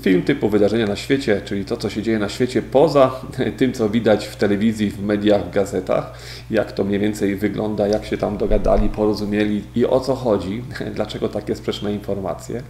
Film 0.00 0.22
typu 0.22 0.48
wydarzenia 0.48 0.86
na 0.86 0.96
świecie, 0.96 1.40
czyli 1.44 1.64
to, 1.64 1.76
co 1.76 1.90
się 1.90 2.02
dzieje 2.02 2.18
na 2.18 2.28
świecie 2.28 2.62
poza 2.62 3.20
tym, 3.56 3.72
co 3.72 3.88
widać 3.88 4.26
w 4.26 4.36
telewizji, 4.36 4.90
w 4.90 5.02
mediach, 5.02 5.46
w 5.46 5.50
gazetach, 5.50 6.12
jak 6.50 6.72
to 6.72 6.84
mniej 6.84 6.98
więcej 6.98 7.36
wygląda, 7.36 7.86
jak 7.86 8.04
się 8.04 8.18
tam 8.18 8.36
dogadali, 8.36 8.88
porozumieli 8.88 9.64
i 9.74 9.86
o 9.86 10.00
co 10.00 10.14
chodzi, 10.14 10.62
dlaczego 10.94 11.28
takie 11.28 11.54
sprzeczne 11.54 11.92
informacje. 11.92 12.62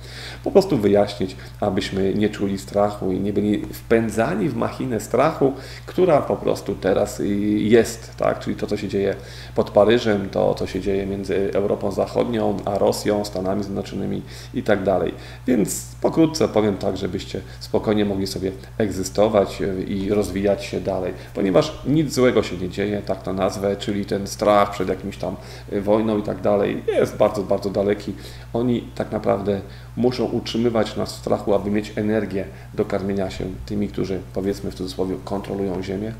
Po 0.45 0.51
prostu 0.51 0.79
wyjaśnić, 0.79 1.37
abyśmy 1.61 2.15
nie 2.15 2.29
czuli 2.29 2.59
strachu 2.59 3.13
i 3.13 3.21
nie 3.21 3.33
byli 3.33 3.63
wpędzani 3.73 4.49
w 4.49 4.57
machinę 4.57 5.01
strachu, 5.01 5.53
która 5.87 6.23
po 6.23 6.37
prostu 6.37 6.75
teraz 6.75 7.23
jest, 7.57 8.17
tak? 8.17 8.39
czyli 8.39 8.57
to, 8.57 8.67
co 8.67 8.77
się 8.77 8.89
dzieje 8.89 9.15
pod 9.55 9.71
Paryżem, 9.71 10.29
to, 10.31 10.55
co 10.55 10.67
się 10.67 10.81
dzieje 10.81 11.07
między 11.07 11.51
Europą 11.55 11.93
Zachodnią 11.93 12.57
a 12.65 12.79
Rosją, 12.79 13.25
Stanami 13.25 13.63
Zjednoczonymi 13.63 14.23
i 14.55 14.63
tak 14.63 14.83
dalej. 14.83 15.15
Więc 15.47 15.96
pokrótce 16.01 16.49
powiem 16.49 16.77
tak, 16.77 16.97
żebyście 16.97 17.41
spokojnie 17.61 18.05
mogli 18.05 18.27
sobie 18.27 18.53
egzystować 18.79 19.63
e, 19.63 19.83
i 19.83 20.11
rozwijać 20.11 20.65
się 20.65 20.81
dalej, 20.81 21.13
ponieważ 21.35 21.79
nic 21.87 22.15
złego 22.15 22.43
się 22.43 22.57
nie 22.57 22.69
dzieje, 22.69 23.03
tak 23.03 23.23
to 23.23 23.33
nazwę, 23.33 23.77
czyli 23.77 24.05
ten 24.05 24.27
strach 24.27 24.71
przed 24.71 24.89
jakimś 24.89 25.17
tam 25.17 25.37
e, 25.73 25.81
wojną 25.81 26.19
i 26.19 26.23
tak 26.23 26.41
dalej 26.41 26.83
jest 26.87 27.17
bardzo, 27.17 27.43
bardzo 27.43 27.71
daleki. 27.71 28.15
Oni 28.53 28.89
tak 28.95 29.13
naprawdę 29.13 29.61
muszą 29.97 30.25
utrzymywać 30.25 30.97
nas 30.97 31.15
w 31.15 31.19
strachu, 31.19 31.55
aby 31.55 31.71
mieć 31.71 31.93
energię 31.97 32.45
do 32.75 32.85
karmienia 32.85 33.31
się 33.31 33.45
tymi, 33.67 33.89
którzy 33.89 34.21
powiedzmy 34.35 34.71
w 34.71 34.75
cudzysłowie 34.75 35.17
kontrolują 35.25 35.83
Ziemię. 35.83 36.13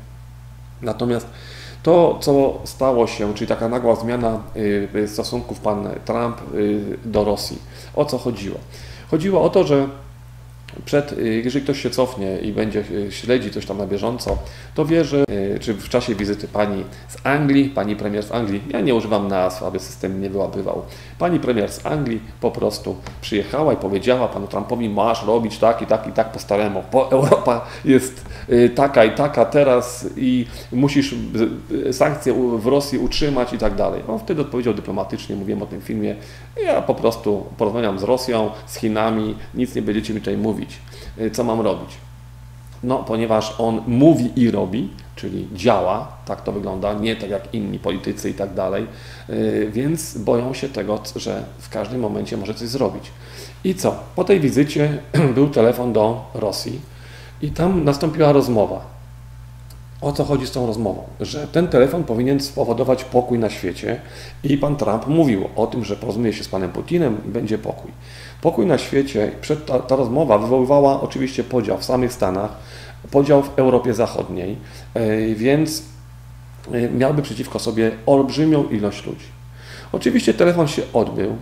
Natomiast 0.81 1.27
to, 1.83 2.17
co 2.21 2.59
stało 2.63 3.07
się, 3.07 3.33
czyli 3.33 3.47
taka 3.47 3.69
nagła 3.69 3.95
zmiana 3.95 4.41
y, 4.95 5.07
stosunków 5.07 5.59
pan 5.59 5.89
Trump 6.05 6.37
do 7.05 7.23
Rosji, 7.23 7.59
o 7.95 8.05
co 8.05 8.17
chodziło? 8.17 8.57
Chodziło 9.11 9.41
o 9.41 9.49
to, 9.49 9.63
że 9.63 9.87
przed, 10.85 11.11
y, 11.11 11.41
jeżeli 11.43 11.63
ktoś 11.63 11.81
się 11.81 11.89
cofnie 11.89 12.37
i 12.37 12.51
będzie 12.51 12.83
y, 12.91 13.11
śledzi 13.11 13.51
coś 13.51 13.65
tam 13.65 13.77
na 13.77 13.87
bieżąco, 13.87 14.37
to 14.75 14.85
wie, 14.85 15.05
że 15.05 15.23
y, 15.31 15.59
czy 15.59 15.73
w 15.73 15.89
czasie 15.89 16.15
wizyty 16.15 16.47
pani 16.47 16.83
z 17.07 17.17
Anglii, 17.23 17.69
pani 17.69 17.95
premier 17.95 18.23
z 18.23 18.31
Anglii, 18.31 18.63
ja 18.69 18.81
nie 18.81 18.95
używam 18.95 19.27
nazw, 19.27 19.63
aby 19.63 19.79
system 19.79 20.21
nie 20.21 20.29
wyłapywał, 20.29 20.81
pani 21.19 21.39
premier 21.39 21.71
z 21.71 21.85
Anglii 21.85 22.21
po 22.41 22.51
prostu 22.51 22.95
przyjechała 23.21 23.73
i 23.73 23.77
powiedziała 23.77 24.27
panu 24.27 24.47
Trumpowi, 24.47 24.89
masz 24.89 25.25
robić 25.25 25.57
tak 25.57 25.81
i 25.81 25.85
tak 25.85 26.07
i 26.07 26.11
tak 26.11 26.31
po 26.31 26.39
staremu, 26.39 26.83
bo 26.91 27.11
Europa 27.11 27.65
jest 27.85 28.25
taka 28.75 29.05
i 29.05 29.11
taka 29.11 29.45
teraz 29.45 30.09
i 30.17 30.45
musisz 30.71 31.15
sankcje 31.91 32.33
w 32.57 32.67
Rosji 32.67 32.99
utrzymać 32.99 33.53
i 33.53 33.57
tak 33.57 33.75
dalej. 33.75 34.03
On 34.07 34.19
wtedy 34.19 34.41
odpowiedział 34.41 34.73
dyplomatycznie, 34.73 35.35
mówiłem 35.35 35.61
o 35.61 35.65
tym 35.65 35.81
filmie, 35.81 36.15
ja 36.63 36.81
po 36.81 36.95
prostu 36.95 37.45
porozmawiam 37.57 37.99
z 37.99 38.03
Rosją, 38.03 38.49
z 38.65 38.75
Chinami, 38.75 39.35
nic 39.53 39.75
nie 39.75 39.81
będziecie 39.81 40.13
mi 40.13 40.19
tutaj 40.19 40.37
mówić 40.37 40.77
y, 41.21 41.31
co 41.31 41.43
mam 41.43 41.61
robić. 41.61 41.89
No, 42.83 43.03
ponieważ 43.03 43.55
on 43.57 43.81
mówi 43.87 44.31
i 44.35 44.51
robi, 44.51 44.89
czyli 45.15 45.47
działa, 45.53 46.07
tak 46.25 46.41
to 46.41 46.51
wygląda, 46.51 46.93
nie 46.93 47.15
tak 47.15 47.29
jak 47.29 47.53
inni 47.53 47.79
politycy 47.79 48.29
i 48.29 48.33
tak 48.33 48.53
dalej, 48.53 48.87
y, 49.29 49.69
więc 49.73 50.17
boją 50.17 50.53
się 50.53 50.69
tego, 50.69 50.99
że 51.15 51.43
w 51.59 51.69
każdym 51.69 52.01
momencie 52.01 52.37
może 52.37 52.53
coś 52.53 52.67
zrobić. 52.67 53.11
I 53.63 53.75
co? 53.75 53.99
Po 54.15 54.23
tej 54.23 54.39
wizycie 54.39 54.97
był 55.35 55.49
telefon 55.49 55.93
do 55.93 56.31
Rosji 56.33 56.96
i 57.41 57.51
tam 57.51 57.83
nastąpiła 57.83 58.31
rozmowa 58.31 58.97
o 60.01 60.11
co 60.11 60.23
chodzi 60.23 60.47
z 60.47 60.51
tą 60.51 60.67
rozmową? 60.67 61.03
Że 61.19 61.47
ten 61.47 61.67
telefon 61.67 62.03
powinien 62.03 62.39
spowodować 62.39 63.03
pokój 63.03 63.39
na 63.39 63.49
świecie 63.49 64.01
i 64.43 64.57
pan 64.57 64.75
Trump 64.75 65.07
mówił 65.07 65.49
o 65.55 65.67
tym, 65.67 65.85
że 65.85 65.95
porozumie 65.95 66.33
się 66.33 66.43
z 66.43 66.47
panem 66.47 66.71
Putinem 66.71 67.17
i 67.25 67.29
będzie 67.29 67.57
pokój. 67.57 67.91
Pokój 68.41 68.65
na 68.65 68.77
świecie, 68.77 69.31
ta, 69.65 69.79
ta 69.79 69.95
rozmowa 69.95 70.37
wywoływała 70.37 71.01
oczywiście 71.01 71.43
podział 71.43 71.77
w 71.77 71.83
samych 71.83 72.13
Stanach, 72.13 72.51
podział 73.11 73.43
w 73.43 73.59
Europie 73.59 73.93
Zachodniej, 73.93 74.57
e, 74.93 75.35
więc 75.35 75.83
e, 76.71 76.89
miałby 76.89 77.21
przeciwko 77.21 77.59
sobie 77.59 77.91
olbrzymią 78.05 78.69
ilość 78.69 79.05
ludzi. 79.05 79.25
Oczywiście 79.91 80.33
telefon 80.33 80.67
się 80.67 80.81
odbył 80.93 81.35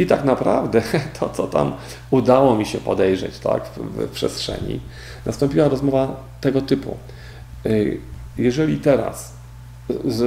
i 0.00 0.06
tak 0.06 0.24
naprawdę 0.24 0.82
to, 1.20 1.28
co 1.28 1.46
tam 1.46 1.72
udało 2.10 2.56
mi 2.56 2.66
się 2.66 2.78
podejrzeć 2.78 3.38
tak, 3.38 3.64
w, 3.64 4.06
w 4.06 4.08
przestrzeni, 4.08 4.80
nastąpiła 5.26 5.68
rozmowa 5.68 6.16
tego 6.40 6.62
typu. 6.62 6.96
Y, 7.66 8.00
jeżeli 8.38 8.78
teraz 8.78 9.32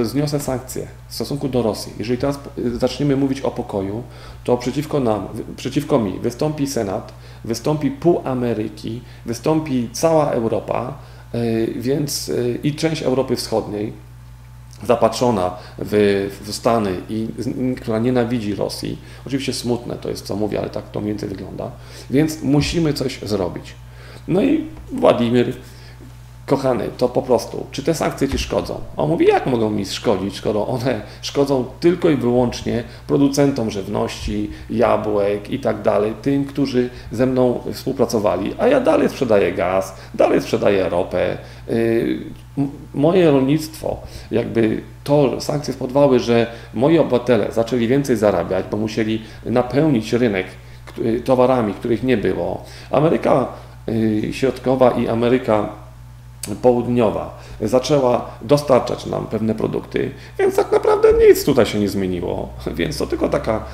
zniosę 0.02 0.40
sankcje 0.40 0.86
w 1.08 1.14
stosunku 1.14 1.48
do 1.48 1.62
Rosji, 1.62 1.92
jeżeli 1.98 2.18
teraz 2.18 2.38
zaczniemy 2.74 3.16
mówić 3.16 3.40
o 3.40 3.50
pokoju, 3.50 4.02
to 4.44 4.56
przeciwko 4.56 5.00
nam, 5.00 5.28
przeciwko 5.56 5.98
mi 5.98 6.18
wystąpi 6.18 6.66
Senat, 6.66 7.12
wystąpi 7.44 7.90
pół 7.90 8.20
Ameryki, 8.24 9.00
wystąpi 9.26 9.88
cała 9.92 10.30
Europa, 10.30 10.98
y, 11.34 11.74
więc 11.76 12.28
y, 12.28 12.58
i 12.62 12.74
część 12.74 13.02
Europy 13.02 13.36
Wschodniej, 13.36 13.92
zapatrzona 14.86 15.56
w, 15.78 16.30
w, 16.40 16.54
Stany 16.54 16.96
i 17.08 17.28
która 17.76 17.98
nienawidzi 17.98 18.54
Rosji. 18.54 18.98
Oczywiście 19.26 19.52
smutne 19.52 19.94
to 19.96 20.08
jest, 20.08 20.26
co 20.26 20.36
mówię, 20.36 20.58
ale 20.58 20.70
tak 20.70 20.90
to 20.90 21.00
mniej 21.00 21.12
więcej 21.12 21.28
wygląda. 21.28 21.70
Więc 22.10 22.42
musimy 22.42 22.94
coś 22.94 23.18
zrobić. 23.22 23.74
No 24.28 24.42
i 24.42 24.64
Władimir 24.92 25.52
kochany, 26.46 26.88
to 26.98 27.08
po 27.08 27.22
prostu, 27.22 27.66
czy 27.70 27.82
te 27.82 27.94
sankcje 27.94 28.28
Ci 28.28 28.38
szkodzą? 28.38 28.80
On 28.96 29.08
mówi, 29.08 29.26
jak 29.26 29.46
mogą 29.46 29.70
mi 29.70 29.86
szkodzić, 29.86 30.36
skoro 30.36 30.66
one 30.66 31.00
szkodzą 31.22 31.64
tylko 31.80 32.10
i 32.10 32.16
wyłącznie 32.16 32.84
producentom 33.06 33.70
żywności, 33.70 34.50
jabłek 34.70 35.50
i 35.50 35.58
tak 35.58 35.82
dalej, 35.82 36.12
tym, 36.22 36.44
którzy 36.44 36.90
ze 37.12 37.26
mną 37.26 37.60
współpracowali, 37.72 38.54
a 38.58 38.68
ja 38.68 38.80
dalej 38.80 39.08
sprzedaję 39.08 39.52
gaz, 39.52 39.96
dalej 40.14 40.42
sprzedaję 40.42 40.88
ropę. 40.88 41.38
Y, 41.70 42.18
moje 42.94 43.30
rolnictwo, 43.30 43.96
jakby 44.30 44.82
to 45.04 45.40
sankcje 45.40 45.74
spowodowały, 45.74 46.18
że 46.18 46.46
moi 46.74 46.98
obywatele 46.98 47.52
zaczęli 47.52 47.86
więcej 47.86 48.16
zarabiać, 48.16 48.64
bo 48.70 48.76
musieli 48.76 49.22
napełnić 49.46 50.12
rynek 50.12 50.46
towarami, 51.24 51.74
których 51.74 52.02
nie 52.02 52.16
było. 52.16 52.64
Ameryka 52.90 53.46
y, 53.88 54.28
Środkowa 54.32 54.90
i 54.90 55.08
Ameryka 55.08 55.83
południowa 56.62 57.38
zaczęła 57.60 58.26
dostarczać 58.42 59.06
nam 59.06 59.26
pewne 59.26 59.54
produkty, 59.54 60.10
więc 60.38 60.56
tak 60.56 60.72
naprawdę 60.72 61.08
nic 61.28 61.44
tutaj 61.44 61.66
się 61.66 61.80
nie 61.80 61.88
zmieniło. 61.88 62.48
Więc 62.74 62.98
to 62.98 63.06
tylko 63.06 63.28
taka, 63.28 63.64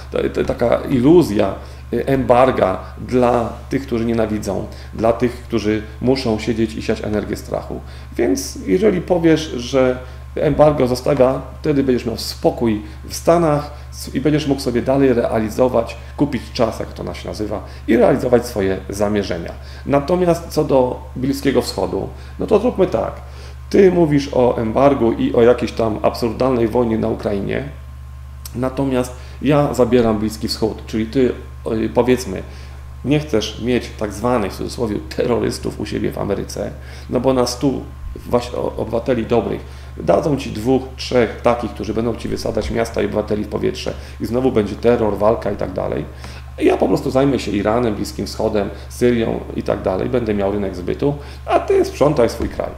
taka 0.47 0.77
iluzja 0.91 1.55
embarga 1.91 2.79
dla 2.99 3.53
tych, 3.71 3.83
którzy 3.83 4.05
nienawidzą, 4.05 4.67
dla 4.95 5.13
tych, 5.13 5.33
którzy 5.33 5.83
muszą 6.01 6.39
siedzieć 6.39 6.75
i 6.75 6.83
siać 6.83 7.05
energię 7.05 7.37
strachu. 7.37 7.81
Więc 8.17 8.59
jeżeli 8.67 9.01
powiesz, 9.01 9.41
że 9.41 9.99
embargo 10.37 10.87
zostawia, 10.87 11.41
wtedy 11.61 11.83
będziesz 11.83 12.07
miał 12.07 12.17
spokój 12.17 12.83
w 13.09 13.15
Stanach 13.15 13.71
i 14.15 14.21
będziesz 14.21 14.47
mógł 14.47 14.61
sobie 14.61 14.83
dalej 14.83 15.13
realizować, 15.13 15.97
kupić 16.17 16.43
czas, 16.53 16.81
jak 16.81 16.93
to 16.93 17.03
nas 17.03 17.17
się 17.17 17.29
nazywa, 17.29 17.65
i 17.89 17.97
realizować 17.97 18.47
swoje 18.47 18.79
zamierzenia. 18.89 19.53
Natomiast 19.87 20.49
co 20.49 20.65
do 20.65 21.01
Bliskiego 21.17 21.63
Wschodu, 21.63 22.09
no 22.39 22.47
to 22.47 22.59
zróbmy 22.59 22.87
tak. 22.87 23.13
Ty 23.71 23.93
mówisz 23.93 24.29
o 24.33 24.59
embargu 24.59 25.13
i 25.13 25.35
o 25.35 25.43
jakiejś 25.43 25.73
tam 25.73 25.99
absurdalnej 26.03 26.69
wojnie 26.69 26.99
na 26.99 27.09
Ukrainie, 27.09 27.69
natomiast 28.55 29.13
ja 29.43 29.75
zabieram 29.75 30.19
Bliski 30.19 30.49
Wschód, 30.49 30.87
czyli 30.87 31.07
ty 31.07 31.33
y, 31.73 31.91
powiedzmy, 31.95 32.43
nie 33.05 33.21
chcesz 33.21 33.63
mieć 33.63 33.91
tak 33.99 34.13
zwanych 34.13 34.53
w 34.53 34.57
cudzysłowie 34.57 34.97
terrorystów 35.17 35.81
u 35.81 35.87
siebie 35.87 36.13
w 36.13 36.19
Ameryce, 36.19 36.71
no 37.11 37.21
bo 37.21 37.33
na 37.33 37.47
stu 37.47 37.83
obywateli 38.77 39.27
dobrych 39.27 39.61
dadzą 39.97 40.37
ci 40.37 40.51
dwóch, 40.51 40.83
trzech 40.97 41.41
takich, 41.43 41.71
którzy 41.71 41.95
będą 41.95 42.17
ci 42.17 42.29
wysadzać 42.29 42.71
miasta 42.71 43.03
i 43.03 43.07
obywateli 43.07 43.45
w 43.45 43.49
powietrze 43.49 43.95
i 44.21 44.27
znowu 44.27 44.53
będzie 44.53 44.75
terror, 44.75 45.19
walka 45.19 45.51
i 45.51 45.57
tak 45.57 45.73
dalej. 45.73 46.05
Ja 46.59 46.77
po 46.77 46.89
prostu 46.89 47.11
zajmę 47.11 47.39
się 47.39 47.51
Iranem, 47.51 47.95
Bliskim 47.95 48.27
Wschodem, 48.27 48.71
Syrią 48.89 49.41
i 49.57 49.63
tak 49.63 49.83
dalej, 49.83 50.09
będę 50.09 50.35
miał 50.35 50.53
rynek 50.53 50.77
zbytu, 50.77 51.15
a 51.47 51.61
ty 51.61 51.85
sprzątaj 51.85 52.29
swój 52.31 52.49
kraj. 52.49 52.71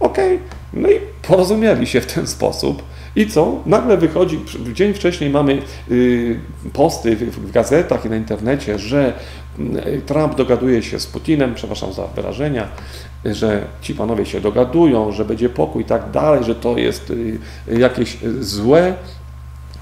Okej, 0.00 0.36
okay. 0.36 0.48
no 0.72 0.88
i 0.88 1.00
porozumieli 1.22 1.86
się 1.86 2.00
w 2.00 2.06
ten 2.14 2.26
sposób. 2.26 2.82
I 3.16 3.26
co? 3.26 3.60
Nagle 3.66 3.96
wychodzi, 3.96 4.38
dzień 4.72 4.94
wcześniej 4.94 5.30
mamy 5.30 5.62
y, 5.90 6.40
posty 6.72 7.16
w 7.16 7.50
gazetach 7.50 8.04
i 8.04 8.10
na 8.10 8.16
internecie, 8.16 8.78
że 8.78 9.12
Trump 10.06 10.36
dogaduje 10.36 10.82
się 10.82 11.00
z 11.00 11.06
Putinem, 11.06 11.54
przepraszam 11.54 11.92
za 11.92 12.06
wyrażenia, 12.06 12.68
że 13.24 13.64
ci 13.80 13.94
panowie 13.94 14.26
się 14.26 14.40
dogadują, 14.40 15.12
że 15.12 15.24
będzie 15.24 15.48
pokój 15.48 15.82
i 15.82 15.84
tak 15.84 16.10
dalej, 16.10 16.44
że 16.44 16.54
to 16.54 16.78
jest 16.78 17.10
y, 17.10 17.38
jakieś 17.78 18.18
złe, 18.40 18.94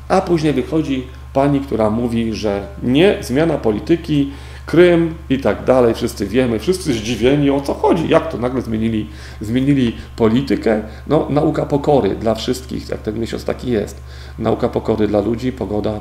a 0.09 0.21
później 0.21 0.53
wychodzi 0.53 1.07
pani, 1.33 1.61
która 1.61 1.91
mówi, 1.91 2.35
że 2.35 2.67
nie, 2.83 3.19
zmiana 3.21 3.59
polityki, 3.59 4.31
Krym 4.67 5.15
i 5.31 5.39
tak 5.39 5.65
dalej, 5.65 5.95
wszyscy 5.95 6.27
wiemy, 6.27 6.59
wszyscy 6.59 6.93
zdziwieni 6.93 7.51
o 7.51 7.61
co 7.61 7.75
chodzi, 7.75 8.09
jak 8.09 8.33
to 8.33 8.39
nagle 8.39 8.63
zmienili, 8.63 9.07
zmienili 9.41 9.97
politykę. 10.17 10.83
No, 11.07 11.27
nauka 11.31 11.67
pokory 11.67 12.17
dla 12.17 12.35
wszystkich, 12.35 12.89
jak 12.89 13.03
ten 13.03 13.19
miesiąc 13.19 13.45
taki 13.45 13.71
jest. 13.71 14.03
Nauka 14.39 14.69
pokory 14.69 15.09
dla 15.09 15.21
ludzi, 15.21 15.53
pogoda 15.53 16.01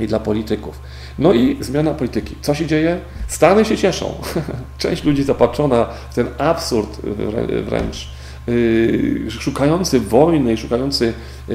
i 0.00 0.06
dla 0.06 0.20
polityków. 0.20 0.80
No 1.18 1.32
i 1.32 1.56
zmiana 1.60 1.94
polityki. 1.94 2.36
Co 2.42 2.54
się 2.54 2.66
dzieje? 2.66 3.00
Stany 3.28 3.64
się 3.64 3.76
cieszą. 3.76 4.14
Część 4.78 5.04
ludzi 5.04 5.22
zapatrzona 5.22 5.86
w 6.10 6.14
ten 6.14 6.26
absurd 6.38 7.00
wręcz, 7.64 8.08
yy, 8.46 9.30
szukający 9.30 10.00
wojny 10.00 10.52
i 10.52 10.56
szukający 10.56 11.12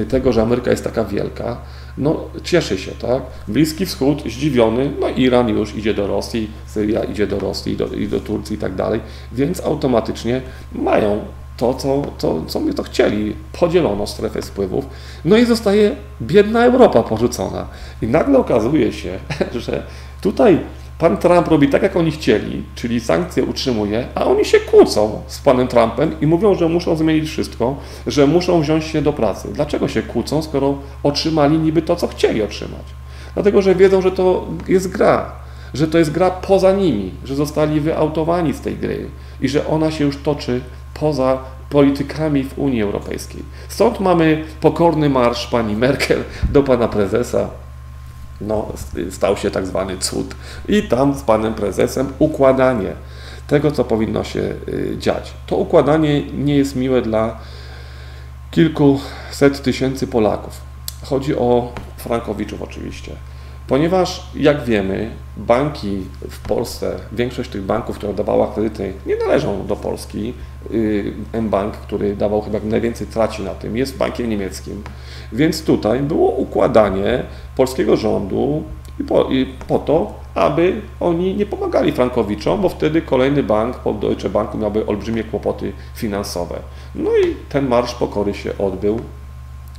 tego, 0.08 0.32
że 0.32 0.42
Ameryka 0.42 0.70
jest 0.70 0.84
taka 0.84 1.04
wielka, 1.04 1.56
no 1.98 2.24
cieszy 2.42 2.78
się, 2.78 2.92
tak? 2.92 3.22
Bliski 3.48 3.86
Wschód 3.86 4.22
zdziwiony, 4.26 4.92
no 5.00 5.08
Iran 5.08 5.48
już 5.48 5.74
idzie 5.74 5.94
do 5.94 6.06
Rosji, 6.06 6.50
Syria 6.66 7.04
idzie 7.04 7.26
do 7.26 7.38
Rosji 7.38 7.76
do, 7.76 7.86
i 7.86 8.08
do 8.08 8.20
Turcji 8.20 8.56
i 8.56 8.58
tak 8.58 8.74
dalej, 8.74 9.00
więc 9.32 9.60
automatycznie 9.60 10.42
mają 10.72 11.24
to, 11.60 11.74
co, 11.74 12.02
co, 12.18 12.44
co 12.46 12.60
my 12.60 12.74
to 12.74 12.82
chcieli. 12.82 13.36
Podzielono 13.60 14.06
strefę 14.06 14.42
wpływów, 14.42 14.84
no 15.24 15.36
i 15.36 15.44
zostaje 15.44 15.96
biedna 16.22 16.64
Europa 16.64 17.02
porzucona. 17.02 17.66
I 18.02 18.06
nagle 18.06 18.38
okazuje 18.38 18.92
się, 18.92 19.18
że 19.64 19.82
tutaj 20.20 20.58
pan 20.98 21.16
Trump 21.16 21.48
robi 21.48 21.68
tak, 21.68 21.82
jak 21.82 21.96
oni 21.96 22.10
chcieli, 22.10 22.62
czyli 22.74 23.00
sankcje 23.00 23.44
utrzymuje, 23.44 24.06
a 24.14 24.24
oni 24.24 24.44
się 24.44 24.60
kłócą 24.60 25.20
z 25.26 25.40
panem 25.40 25.68
Trumpem 25.68 26.20
i 26.20 26.26
mówią, 26.26 26.54
że 26.54 26.68
muszą 26.68 26.96
zmienić 26.96 27.28
wszystko, 27.28 27.76
że 28.06 28.26
muszą 28.26 28.60
wziąć 28.60 28.84
się 28.84 29.02
do 29.02 29.12
pracy. 29.12 29.48
Dlaczego 29.52 29.88
się 29.88 30.02
kłócą, 30.02 30.42
skoro 30.42 30.78
otrzymali 31.02 31.58
niby 31.58 31.82
to, 31.82 31.96
co 31.96 32.06
chcieli 32.06 32.42
otrzymać? 32.42 32.84
Dlatego, 33.34 33.62
że 33.62 33.74
wiedzą, 33.74 34.02
że 34.02 34.12
to 34.12 34.46
jest 34.68 34.88
gra, 34.88 35.32
że 35.74 35.88
to 35.88 35.98
jest 35.98 36.12
gra 36.12 36.30
poza 36.30 36.72
nimi, 36.72 37.10
że 37.24 37.34
zostali 37.34 37.80
wyautowani 37.80 38.52
z 38.52 38.60
tej 38.60 38.76
gry 38.76 39.06
i 39.40 39.48
że 39.48 39.66
ona 39.66 39.90
się 39.90 40.04
już 40.04 40.16
toczy 40.16 40.60
poza 40.94 41.38
politykami 41.70 42.44
w 42.44 42.58
Unii 42.58 42.82
Europejskiej. 42.82 43.42
Stąd 43.68 44.00
mamy 44.00 44.44
pokorny 44.60 45.08
marsz 45.08 45.46
pani 45.46 45.76
Merkel 45.76 46.24
do 46.52 46.62
pana 46.62 46.88
prezesa, 46.88 47.50
no, 48.40 48.72
stał 49.10 49.36
się 49.36 49.50
tak 49.50 49.66
zwany 49.66 49.98
cud. 49.98 50.34
I 50.68 50.82
tam 50.82 51.14
z 51.14 51.22
panem 51.22 51.54
prezesem 51.54 52.12
układanie 52.18 52.92
tego, 53.46 53.70
co 53.70 53.84
powinno 53.84 54.24
się 54.24 54.40
y, 54.40 54.96
dziać. 54.98 55.32
To 55.46 55.56
układanie 55.56 56.22
nie 56.22 56.56
jest 56.56 56.76
miłe 56.76 57.02
dla 57.02 57.38
kilkuset 58.50 59.62
tysięcy 59.62 60.06
Polaków. 60.06 60.60
Chodzi 61.04 61.36
o 61.36 61.72
Frankowiczów 61.96 62.62
oczywiście. 62.62 63.12
Ponieważ, 63.70 64.22
jak 64.34 64.64
wiemy, 64.64 65.10
banki 65.36 65.98
w 66.30 66.38
Polsce, 66.48 66.96
większość 67.12 67.50
tych 67.50 67.62
banków, 67.62 67.96
które 67.96 68.14
dawała 68.14 68.46
kredyty, 68.46 68.92
nie 69.06 69.16
należą 69.16 69.66
do 69.66 69.76
Polski. 69.76 70.34
Y, 70.70 71.12
M-Bank, 71.32 71.74
który 71.74 72.16
dawał 72.16 72.42
chyba 72.42 72.58
najwięcej, 72.64 73.06
traci 73.06 73.42
na 73.42 73.54
tym, 73.54 73.76
jest 73.76 73.96
bankiem 73.96 74.30
niemieckim. 74.30 74.82
Więc 75.32 75.64
tutaj 75.64 76.00
było 76.00 76.30
układanie 76.30 77.22
polskiego 77.56 77.96
rządu 77.96 78.62
i 79.00 79.04
po, 79.04 79.24
i 79.24 79.46
po 79.68 79.78
to, 79.78 80.14
aby 80.34 80.80
oni 81.00 81.34
nie 81.36 81.46
pomagali 81.46 81.92
frankowiczom, 81.92 82.60
bo 82.60 82.68
wtedy 82.68 83.02
kolejny 83.02 83.42
bank 83.42 83.76
po 83.76 83.92
Deutsche 83.92 84.30
Banku 84.30 84.58
miałby 84.58 84.86
olbrzymie 84.86 85.24
kłopoty 85.24 85.72
finansowe. 85.94 86.58
No 86.94 87.10
i 87.10 87.36
ten 87.48 87.68
marsz 87.68 87.94
pokory 87.94 88.34
się 88.34 88.58
odbył. 88.58 89.00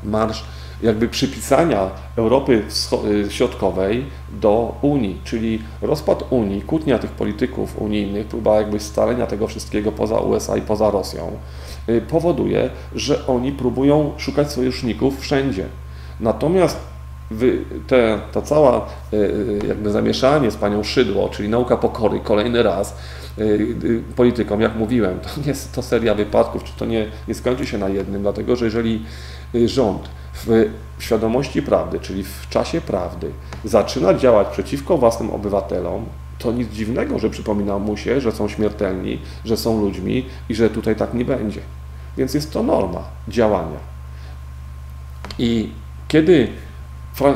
Marsz 0.04 0.44
jakby 0.84 1.08
przypisania 1.08 1.90
Europy 2.16 2.64
y, 3.06 3.32
Środkowej 3.32 4.06
do 4.32 4.76
Unii, 4.82 5.22
czyli 5.24 5.62
rozpad 5.82 6.24
Unii, 6.30 6.62
kłótnia 6.62 7.00
tych 7.00 7.12
polityków 7.12 7.82
unijnych, 7.82 8.28
próba 8.28 8.56
jakby 8.56 8.80
scalenia 8.80 9.28
tego 9.28 9.48
wszystkiego 9.48 9.92
poza 9.92 10.20
USA 10.20 10.58
i 10.58 10.62
poza 10.62 10.92
Rosją, 10.92 11.32
y, 11.90 12.02
powoduje, 12.02 12.70
że 12.96 13.28
oni 13.28 13.52
próbują 13.52 14.12
szukać 14.18 14.52
sojuszników 14.52 15.20
wszędzie. 15.20 15.66
Natomiast 16.20 16.78
te, 17.88 18.20
ta 18.32 18.42
cała 18.42 18.88
y, 19.14 19.60
jakby 19.68 19.92
zamieszanie 19.92 20.52
z 20.52 20.56
panią 20.56 20.84
Szydło, 20.84 21.30
czyli 21.30 21.50
nauka 21.50 21.78
pokory, 21.78 22.20
kolejny 22.20 22.64
raz 22.64 22.96
politykom, 24.16 24.62
jak 24.62 24.76
mówiłem, 24.76 25.20
to 25.20 25.42
nie 25.42 25.48
jest 25.48 25.76
to 25.76 25.82
seria 25.82 26.16
wypadków, 26.16 26.64
czy 26.64 26.74
to 26.78 26.86
nie, 26.86 27.08
nie 27.28 27.34
skończy 27.34 27.66
się 27.66 27.78
na 27.78 27.90
jednym, 27.90 28.22
dlatego 28.22 28.56
że 28.56 28.66
jeżeli 28.66 29.06
rząd 29.66 30.10
w 30.46 30.70
świadomości 31.00 31.62
prawdy, 31.62 32.00
czyli 32.00 32.24
w 32.24 32.50
czasie 32.50 32.82
prawdy, 32.82 33.32
zaczyna 33.66 34.14
działać 34.14 34.48
przeciwko 34.48 34.98
własnym 34.98 35.30
obywatelom, 35.30 36.06
to 36.40 36.52
nic 36.52 36.70
dziwnego, 36.70 37.20
że 37.20 37.30
przypomina 37.30 37.80
mu 37.80 37.98
się, 37.98 38.22
że 38.22 38.32
są 38.32 38.48
śmiertelni, 38.48 39.20
że 39.46 39.58
są 39.58 39.82
ludźmi 39.82 40.26
i 40.50 40.56
że 40.56 40.70
tutaj 40.70 40.96
tak 40.96 41.14
nie 41.14 41.26
będzie. 41.26 41.62
Więc 42.18 42.34
jest 42.34 42.54
to 42.54 42.64
norma 42.64 43.04
działania. 43.28 43.80
I 45.40 45.70
kiedy 46.08 46.48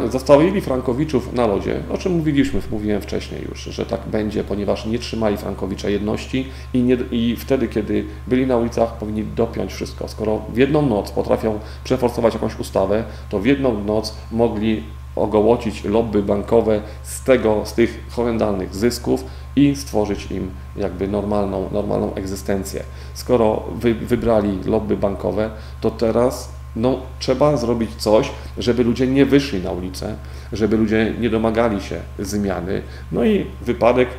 Zostawili 0.09 0.61
Frankowiczów 0.61 1.33
na 1.33 1.47
lodzie, 1.47 1.79
o 1.91 1.97
czym 1.97 2.11
mówiliśmy, 2.11 2.61
mówiłem 2.71 3.01
wcześniej 3.01 3.41
już, 3.49 3.63
że 3.63 3.85
tak 3.85 4.01
będzie, 4.07 4.43
ponieważ 4.43 4.85
nie 4.85 4.99
trzymali 4.99 5.37
Frankowicza 5.37 5.89
jedności 5.89 6.47
i, 6.73 6.81
nie, 6.81 6.97
i 7.11 7.35
wtedy, 7.35 7.67
kiedy 7.67 8.05
byli 8.27 8.47
na 8.47 8.57
ulicach, 8.57 8.97
powinni 8.97 9.23
dopiąć 9.23 9.73
wszystko. 9.73 10.07
Skoro 10.07 10.41
w 10.53 10.57
jedną 10.57 10.81
noc 10.81 11.11
potrafią 11.11 11.59
przeforsować 11.83 12.33
jakąś 12.33 12.59
ustawę, 12.59 13.03
to 13.29 13.39
w 13.39 13.45
jedną 13.45 13.83
noc 13.83 14.15
mogli 14.31 14.83
ogołocić 15.15 15.83
lobby 15.83 16.23
bankowe 16.23 16.81
z 17.03 17.23
tego, 17.23 17.61
z 17.65 17.73
tych 17.73 18.03
horrendalnych 18.09 18.75
zysków 18.75 19.23
i 19.55 19.75
stworzyć 19.75 20.31
im 20.31 20.51
jakby 20.77 21.07
normalną, 21.07 21.69
normalną 21.71 22.13
egzystencję. 22.13 22.83
Skoro 23.13 23.63
wy, 23.75 23.93
wybrali 23.93 24.59
lobby 24.65 24.97
bankowe, 24.97 25.49
to 25.81 25.91
teraz 25.91 26.54
no, 26.75 26.99
trzeba 27.19 27.57
zrobić 27.57 27.95
coś, 27.97 28.31
żeby 28.57 28.83
ludzie 28.83 29.07
nie 29.07 29.25
wyszli 29.25 29.61
na 29.61 29.71
ulicę, 29.71 30.15
żeby 30.53 30.77
ludzie 30.77 31.13
nie 31.19 31.29
domagali 31.29 31.81
się 31.81 31.99
zmiany. 32.19 32.81
No 33.11 33.23
i 33.23 33.45
wypadek 33.61 34.09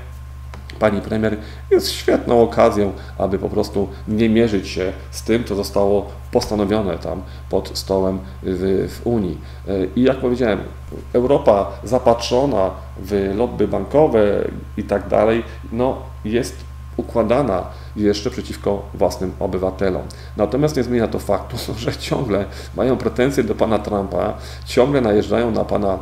pani 0.79 1.01
premier 1.01 1.37
jest 1.71 1.91
świetną 1.91 2.43
okazją, 2.43 2.93
aby 3.19 3.39
po 3.39 3.49
prostu 3.49 3.89
nie 4.09 4.29
mierzyć 4.29 4.69
się 4.69 4.93
z 5.11 5.23
tym, 5.23 5.45
co 5.45 5.55
zostało 5.55 6.11
postanowione 6.33 6.99
tam 6.99 7.23
pod 7.51 7.79
stołem 7.79 8.19
w, 8.43 8.89
w 8.91 9.07
Unii. 9.07 9.39
I 9.97 10.03
jak 10.03 10.17
powiedziałem, 10.17 10.59
Europa 11.13 11.71
zapatrzona 11.85 12.71
w 12.99 13.33
lobby 13.37 13.69
bankowe 13.69 14.45
i 14.77 14.83
tak 14.83 15.09
dalej, 15.09 15.43
no 15.73 15.97
jest 16.25 16.57
układana 16.97 17.65
jeszcze 17.97 18.31
przeciwko 18.31 18.83
własnym 18.95 19.33
obywatelom. 19.41 20.03
Natomiast 20.37 20.77
nie 20.77 20.83
zmienia 20.83 21.09
to 21.09 21.19
faktu, 21.19 21.57
że 21.79 21.97
ciągle 21.97 22.45
mają 22.77 22.97
pretensje 22.97 23.45
do 23.45 23.55
pana 23.55 23.79
Trumpa, 23.79 24.35
ciągle 24.67 25.01
najeżdżają 25.01 25.51
na 25.51 25.65
pana 25.65 25.99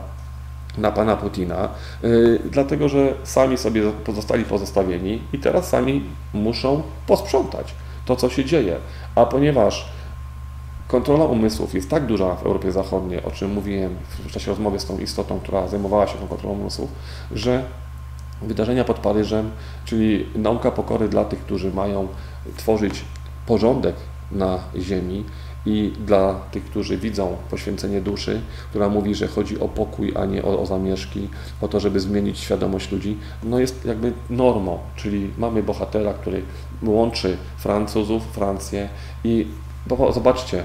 na 0.78 0.92
pana 0.92 1.16
Putina, 1.16 1.68
yy, 2.02 2.40
dlatego 2.50 2.88
że 2.88 3.14
sami 3.24 3.58
sobie 3.58 3.82
pozostali 4.04 4.44
pozostawieni 4.44 5.22
i 5.32 5.38
teraz 5.38 5.68
sami 5.68 6.04
muszą 6.32 6.82
posprzątać 7.06 7.74
to, 8.04 8.16
co 8.16 8.30
się 8.30 8.44
dzieje. 8.44 8.76
A 9.14 9.26
ponieważ 9.26 9.88
kontrola 10.88 11.24
umysłów 11.24 11.74
jest 11.74 11.90
tak 11.90 12.06
duża 12.06 12.34
w 12.34 12.46
Europie 12.46 12.72
Zachodniej, 12.72 13.24
o 13.24 13.30
czym 13.30 13.52
mówiłem 13.52 13.96
w 14.10 14.32
czasie 14.32 14.50
rozmowy 14.50 14.78
z 14.78 14.84
tą 14.84 14.98
istotą, 14.98 15.40
która 15.40 15.68
zajmowała 15.68 16.06
się 16.06 16.18
tą 16.18 16.26
kontrolą 16.26 16.54
umysłów, 16.54 16.90
że 17.32 17.64
wydarzenia 18.46 18.84
pod 18.84 18.98
Paryżem, 18.98 19.50
czyli 19.84 20.26
nauka 20.36 20.70
pokory 20.70 21.08
dla 21.08 21.24
tych, 21.24 21.38
którzy 21.38 21.72
mają 21.72 22.08
tworzyć 22.56 23.04
porządek 23.46 23.94
na 24.32 24.58
ziemi 24.76 25.24
i 25.66 25.92
dla 26.06 26.34
tych, 26.34 26.64
którzy 26.64 26.96
widzą 26.96 27.36
poświęcenie 27.50 28.00
duszy, 28.00 28.40
która 28.70 28.88
mówi, 28.88 29.14
że 29.14 29.28
chodzi 29.28 29.60
o 29.60 29.68
pokój, 29.68 30.12
a 30.16 30.24
nie 30.24 30.42
o, 30.42 30.60
o 30.60 30.66
zamieszki, 30.66 31.28
o 31.60 31.68
to, 31.68 31.80
żeby 31.80 32.00
zmienić 32.00 32.38
świadomość 32.38 32.92
ludzi, 32.92 33.18
no 33.42 33.58
jest 33.58 33.84
jakby 33.84 34.12
normą, 34.30 34.78
czyli 34.96 35.30
mamy 35.38 35.62
bohatera, 35.62 36.12
który 36.12 36.42
łączy 36.82 37.36
Francuzów, 37.56 38.22
Francję 38.22 38.88
i 39.24 39.46
bo, 39.86 40.12
zobaczcie, 40.12 40.62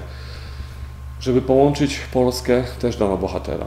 żeby 1.20 1.42
połączyć 1.42 2.00
Polskę 2.12 2.64
też 2.80 2.96
dano 2.96 3.16
bohatera, 3.16 3.66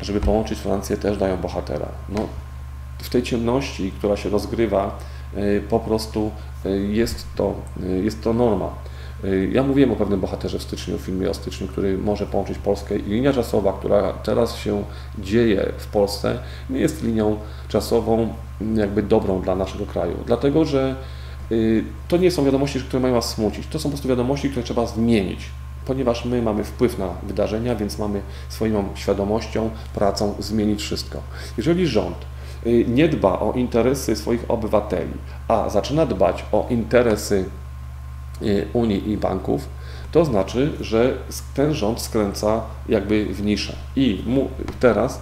żeby 0.00 0.20
połączyć 0.20 0.58
Francję 0.58 0.96
też 0.96 1.18
dają 1.18 1.36
bohatera. 1.36 1.88
No, 2.08 2.28
w 3.02 3.10
tej 3.10 3.22
ciemności, 3.22 3.92
która 3.98 4.16
się 4.16 4.28
rozgrywa, 4.28 4.98
y, 5.36 5.62
po 5.68 5.80
prostu 5.80 6.30
y, 6.66 6.88
jest 6.92 7.26
to, 7.36 7.54
y, 7.82 8.04
jest 8.04 8.22
to 8.22 8.32
norma. 8.32 8.70
Ja 9.52 9.62
mówiłem 9.62 9.92
o 9.92 9.96
pewnym 9.96 10.20
bohaterze 10.20 10.58
w 10.58 10.62
styczniu, 10.62 10.98
w 10.98 11.00
filmie 11.00 11.30
o 11.30 11.34
styczniu, 11.34 11.68
który 11.68 11.98
może 11.98 12.26
połączyć 12.26 12.58
Polskę 12.58 12.98
i 12.98 13.02
linia 13.02 13.32
czasowa, 13.32 13.72
która 13.72 14.12
teraz 14.12 14.56
się 14.56 14.84
dzieje 15.18 15.72
w 15.78 15.86
Polsce, 15.86 16.38
nie 16.70 16.80
jest 16.80 17.02
linią 17.02 17.36
czasową 17.68 18.28
jakby 18.74 19.02
dobrą 19.02 19.40
dla 19.40 19.54
naszego 19.54 19.86
kraju, 19.86 20.16
dlatego 20.26 20.64
że 20.64 20.96
to 22.08 22.16
nie 22.16 22.30
są 22.30 22.44
wiadomości, 22.44 22.80
które 22.80 23.00
mają 23.00 23.14
nas 23.14 23.30
smucić, 23.34 23.66
to 23.66 23.78
są 23.78 23.82
po 23.82 23.88
prostu 23.88 24.08
wiadomości, 24.08 24.50
które 24.50 24.64
trzeba 24.64 24.86
zmienić, 24.86 25.50
ponieważ 25.86 26.24
my 26.24 26.42
mamy 26.42 26.64
wpływ 26.64 26.98
na 26.98 27.08
wydarzenia, 27.22 27.76
więc 27.76 27.98
mamy 27.98 28.20
swoją 28.48 28.88
świadomością, 28.94 29.70
pracą 29.94 30.34
zmienić 30.38 30.82
wszystko. 30.82 31.22
Jeżeli 31.56 31.86
rząd 31.86 32.16
nie 32.88 33.08
dba 33.08 33.40
o 33.40 33.52
interesy 33.52 34.16
swoich 34.16 34.44
obywateli, 34.48 35.12
a 35.48 35.68
zaczyna 35.68 36.06
dbać 36.06 36.44
o 36.52 36.66
interesy 36.70 37.44
y, 38.42 38.66
Unii 38.72 39.10
i 39.10 39.16
banków, 39.16 39.68
to 40.12 40.24
znaczy, 40.24 40.72
że 40.80 41.14
ten 41.54 41.74
rząd 41.74 42.00
skręca 42.00 42.60
jakby 42.88 43.24
w 43.24 43.42
niszę. 43.42 43.76
I 43.96 44.22
mu 44.26 44.48
teraz 44.80 45.20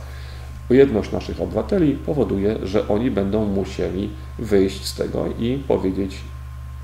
jedność 0.71 1.13
naszych 1.13 1.41
obywateli 1.41 1.93
powoduje, 1.93 2.57
że 2.63 2.89
oni 2.89 3.11
będą 3.11 3.45
musieli 3.45 4.11
wyjść 4.39 4.85
z 4.85 4.95
tego 4.95 5.25
i 5.39 5.63
powiedzieć: 5.69 6.17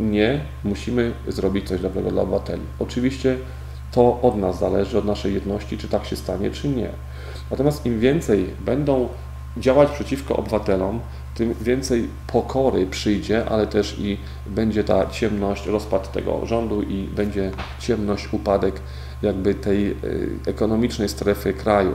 Nie, 0.01 0.41
musimy 0.65 1.13
zrobić 1.29 1.69
coś 1.69 1.81
dobrego 1.81 2.11
dla 2.11 2.23
obywateli. 2.23 2.63
Oczywiście 2.79 3.37
to 3.93 4.21
od 4.23 4.37
nas 4.37 4.59
zależy, 4.59 4.99
od 4.99 5.05
naszej 5.05 5.35
jedności, 5.35 5.79
czy 5.79 5.89
tak 5.89 6.05
się 6.05 6.17
stanie, 6.17 6.51
czy 6.51 6.69
nie. 6.69 6.91
Natomiast 7.51 7.87
im 7.87 8.01
więcej 8.01 8.47
będą 8.61 9.09
działać 9.57 9.91
przeciwko 9.91 10.37
obywatelom, 10.37 11.01
tym 11.35 11.55
więcej 11.61 12.09
pokory 12.27 12.87
przyjdzie, 12.87 13.45
ale 13.49 13.67
też 13.67 13.97
i 13.99 14.19
będzie 14.47 14.85
ta 14.85 15.07
ciemność, 15.07 15.67
rozpad 15.67 16.13
tego 16.13 16.47
rządu 16.47 16.83
i 16.83 17.05
będzie 17.05 17.51
ciemność, 17.81 18.33
upadek 18.33 18.81
jakby 19.23 19.55
tej 19.55 19.91
y, 19.91 19.97
ekonomicznej 20.47 21.09
strefy 21.09 21.53
kraju. 21.53 21.93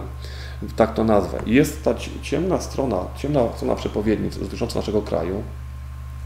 Tak 0.76 0.94
to 0.94 1.04
nazwę. 1.04 1.40
Jest 1.46 1.84
ta 1.84 1.96
ciemna 2.22 2.62
strona, 2.62 2.98
ciemna 3.18 3.42
strona 3.56 3.76
przepowiedni 3.76 4.30
dotycząca 4.30 4.80
naszego 4.80 5.02
kraju, 5.02 5.44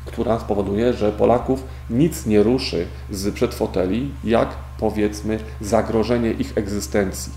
która 0.06 0.40
spowoduje, 0.40 0.94
że 0.94 1.12
Polaków 1.12 1.64
nic 1.90 2.26
nie 2.26 2.44
ruszy 2.44 2.88
z 3.10 3.34
przed 3.34 3.54
foteli, 3.54 4.12
jak 4.24 4.50
powiedzmy 4.78 5.40
zagrożenie 5.62 6.32
ich 6.32 6.58
egzystencji. 6.58 7.34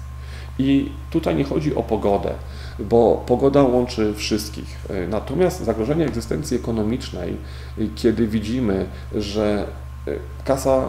I 0.59 0.93
tutaj 1.11 1.35
nie 1.37 1.45
chodzi 1.45 1.75
o 1.75 1.83
pogodę 1.83 2.35
bo 2.79 3.25
pogoda 3.27 3.63
łączy 3.63 4.15
wszystkich. 4.15 4.79
E, 4.91 5.09
natomiast 5.09 5.65
zagrożenie 5.65 6.07
egzystencji 6.07 6.57
ekonomicznej, 6.57 7.37
e, 7.79 7.83
kiedy 7.95 8.27
widzimy, 8.27 8.87
że 9.15 9.67
e, 10.07 10.11
kasa 10.45 10.89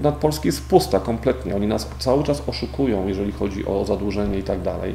nad 0.00 0.14
Polski 0.14 0.48
jest 0.48 0.68
pusta 0.68 1.00
kompletnie, 1.00 1.56
oni 1.56 1.66
nas 1.66 1.90
cały 1.98 2.24
czas 2.24 2.42
oszukują, 2.46 3.08
jeżeli 3.08 3.32
chodzi 3.32 3.66
o 3.66 3.84
zadłużenie 3.84 4.38
i 4.38 4.42
tak 4.42 4.62
dalej. 4.62 4.94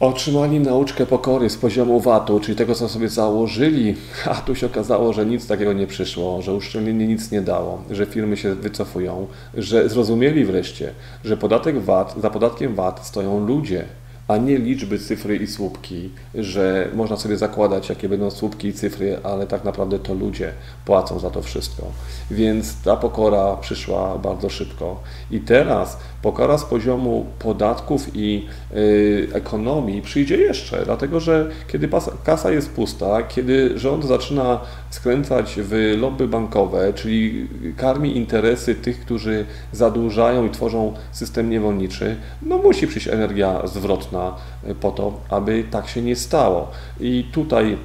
Otrzymali 0.00 0.60
nauczkę 0.60 1.06
pokory 1.06 1.50
z 1.50 1.56
poziomu 1.56 2.00
VAT-u, 2.00 2.40
czyli 2.40 2.56
tego, 2.56 2.74
co 2.74 2.88
sobie 2.88 3.08
założyli, 3.08 3.94
a 4.30 4.34
tu 4.34 4.54
się 4.54 4.66
okazało, 4.66 5.12
że 5.12 5.26
nic 5.26 5.46
takiego 5.46 5.72
nie 5.72 5.86
przyszło, 5.86 6.42
że 6.42 6.52
uszczelnienie 6.52 7.06
nic 7.06 7.30
nie 7.30 7.42
dało, 7.42 7.82
że 7.90 8.06
firmy 8.06 8.36
się 8.36 8.54
wycofują, 8.54 9.26
że 9.54 9.88
zrozumieli 9.88 10.44
wreszcie, 10.44 10.90
że 11.24 11.36
podatek 11.36 11.78
VAT, 11.78 12.14
za 12.22 12.30
podatkiem 12.30 12.74
VAT 12.74 13.06
stoją 13.06 13.46
ludzie, 13.46 13.84
a 14.28 14.36
nie 14.36 14.58
liczby, 14.58 14.98
cyfry 14.98 15.36
i 15.36 15.46
słupki, 15.46 16.10
że 16.34 16.88
można 16.94 17.16
sobie 17.16 17.36
zakładać, 17.36 17.88
jakie 17.88 18.08
będą 18.08 18.30
słupki 18.30 18.68
i 18.68 18.72
cyfry, 18.72 19.18
ale 19.22 19.46
tak 19.46 19.64
naprawdę 19.64 19.98
to 19.98 20.14
ludzie 20.14 20.52
płacą 20.84 21.18
za 21.18 21.30
to 21.30 21.42
wszystko. 21.42 21.82
Więc 22.30 22.82
ta 22.82 22.96
pokora 22.96 23.56
przyszła 23.56 24.18
bardzo 24.18 24.50
szybko. 24.50 25.00
I 25.30 25.40
teraz 25.40 25.98
pokora 26.22 26.58
z 26.58 26.64
poziomu 26.64 27.26
podatków 27.38 28.06
i 28.14 28.46
y, 28.76 29.28
ekonomii 29.32 30.02
przyjdzie 30.02 30.36
jeszcze, 30.36 30.84
dlatego 30.84 31.20
że 31.20 31.50
kiedy 31.68 31.88
kasa 32.24 32.50
jest 32.50 32.70
pusta, 32.70 33.22
kiedy 33.22 33.78
rząd 33.78 34.04
zaczyna 34.04 34.60
skręcać 34.90 35.54
w 35.58 35.96
lobby 36.00 36.28
bankowe, 36.28 36.92
czyli 36.92 37.48
karmi 37.76 38.16
interesy 38.16 38.74
tych, 38.74 39.00
którzy 39.00 39.46
zadłużają 39.72 40.46
i 40.46 40.50
tworzą 40.50 40.94
system 41.12 41.50
niewolniczy, 41.50 42.16
no 42.42 42.58
musi 42.58 42.86
przyjść 42.86 43.08
energia 43.08 43.66
zwrotna 43.66 44.13
po 44.80 44.90
to, 44.90 45.12
aby 45.28 45.64
tak 45.70 45.88
się 45.88 46.02
nie 46.02 46.16
stało. 46.16 46.70
I 47.00 47.24
tutaj 47.32 47.78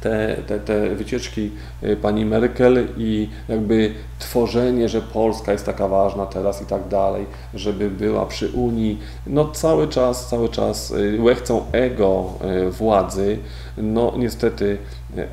te, 0.00 0.36
te, 0.46 0.58
te 0.60 0.94
wycieczki 0.94 1.50
y, 1.82 1.96
pani 1.96 2.24
Merkel 2.24 2.86
i 2.96 3.28
jakby 3.48 3.94
tworzenie, 4.18 4.88
że 4.88 5.02
Polska 5.02 5.52
jest 5.52 5.66
taka 5.66 5.88
ważna 5.88 6.26
teraz 6.26 6.62
i 6.62 6.66
tak 6.66 6.88
dalej, 6.88 7.26
żeby 7.54 7.90
była 7.90 8.26
przy 8.26 8.48
Unii, 8.48 8.98
no 9.26 9.48
cały 9.48 9.88
czas, 9.88 10.28
cały 10.28 10.48
czas 10.48 10.90
y, 10.90 11.18
łechcą 11.20 11.64
ego 11.72 12.24
y, 12.66 12.70
władzy, 12.70 13.38
no 13.78 14.12
niestety 14.18 14.78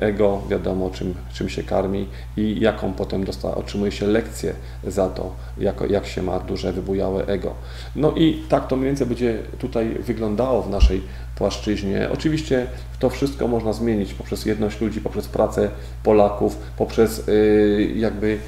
ego 0.00 0.42
wiadomo 0.48 0.90
czym, 0.90 1.14
czym 1.32 1.48
się 1.48 1.62
karmi 1.62 2.08
i 2.36 2.60
jaką 2.60 2.92
potem 2.92 3.24
dosta, 3.24 3.54
otrzymuje 3.54 3.92
się 3.92 4.06
lekcję 4.06 4.54
za 4.86 5.08
to, 5.08 5.34
jak, 5.58 5.90
jak 5.90 6.06
się 6.06 6.22
ma 6.22 6.40
duże, 6.40 6.72
wybujałe 6.72 7.26
ego. 7.26 7.54
No 7.96 8.12
i 8.16 8.42
tak 8.48 8.68
to 8.68 8.76
mniej 8.76 8.88
więcej 8.88 9.06
będzie 9.06 9.38
tutaj 9.58 9.88
wyglądało 10.00 10.62
w 10.62 10.70
naszej 10.70 11.02
płaszczyźnie. 11.36 12.08
Oczywiście 12.12 12.66
to 12.98 13.10
wszystko 13.10 13.48
można 13.48 13.72
zmienić 13.72 14.14
poprzez 14.14 14.46
jedność 14.46 14.80
ludzi, 14.80 15.00
poprzez 15.00 15.28
pracę 15.28 15.70
Polaków, 16.02 16.56
poprzez 16.76 17.26
yy, 17.26 17.92
jakby 17.96 18.38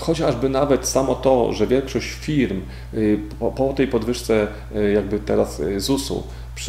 chociażby 0.00 0.48
nawet 0.48 0.88
samo 0.88 1.14
to, 1.14 1.52
że 1.52 1.66
większość 1.66 2.10
firm 2.10 2.60
y, 2.94 3.18
po, 3.38 3.52
po 3.52 3.72
tej 3.72 3.88
podwyżce 3.88 4.46
y, 4.76 4.92
jakby 4.92 5.18
teraz 5.18 5.60
y, 5.60 5.80
ZUS-u 5.80 6.22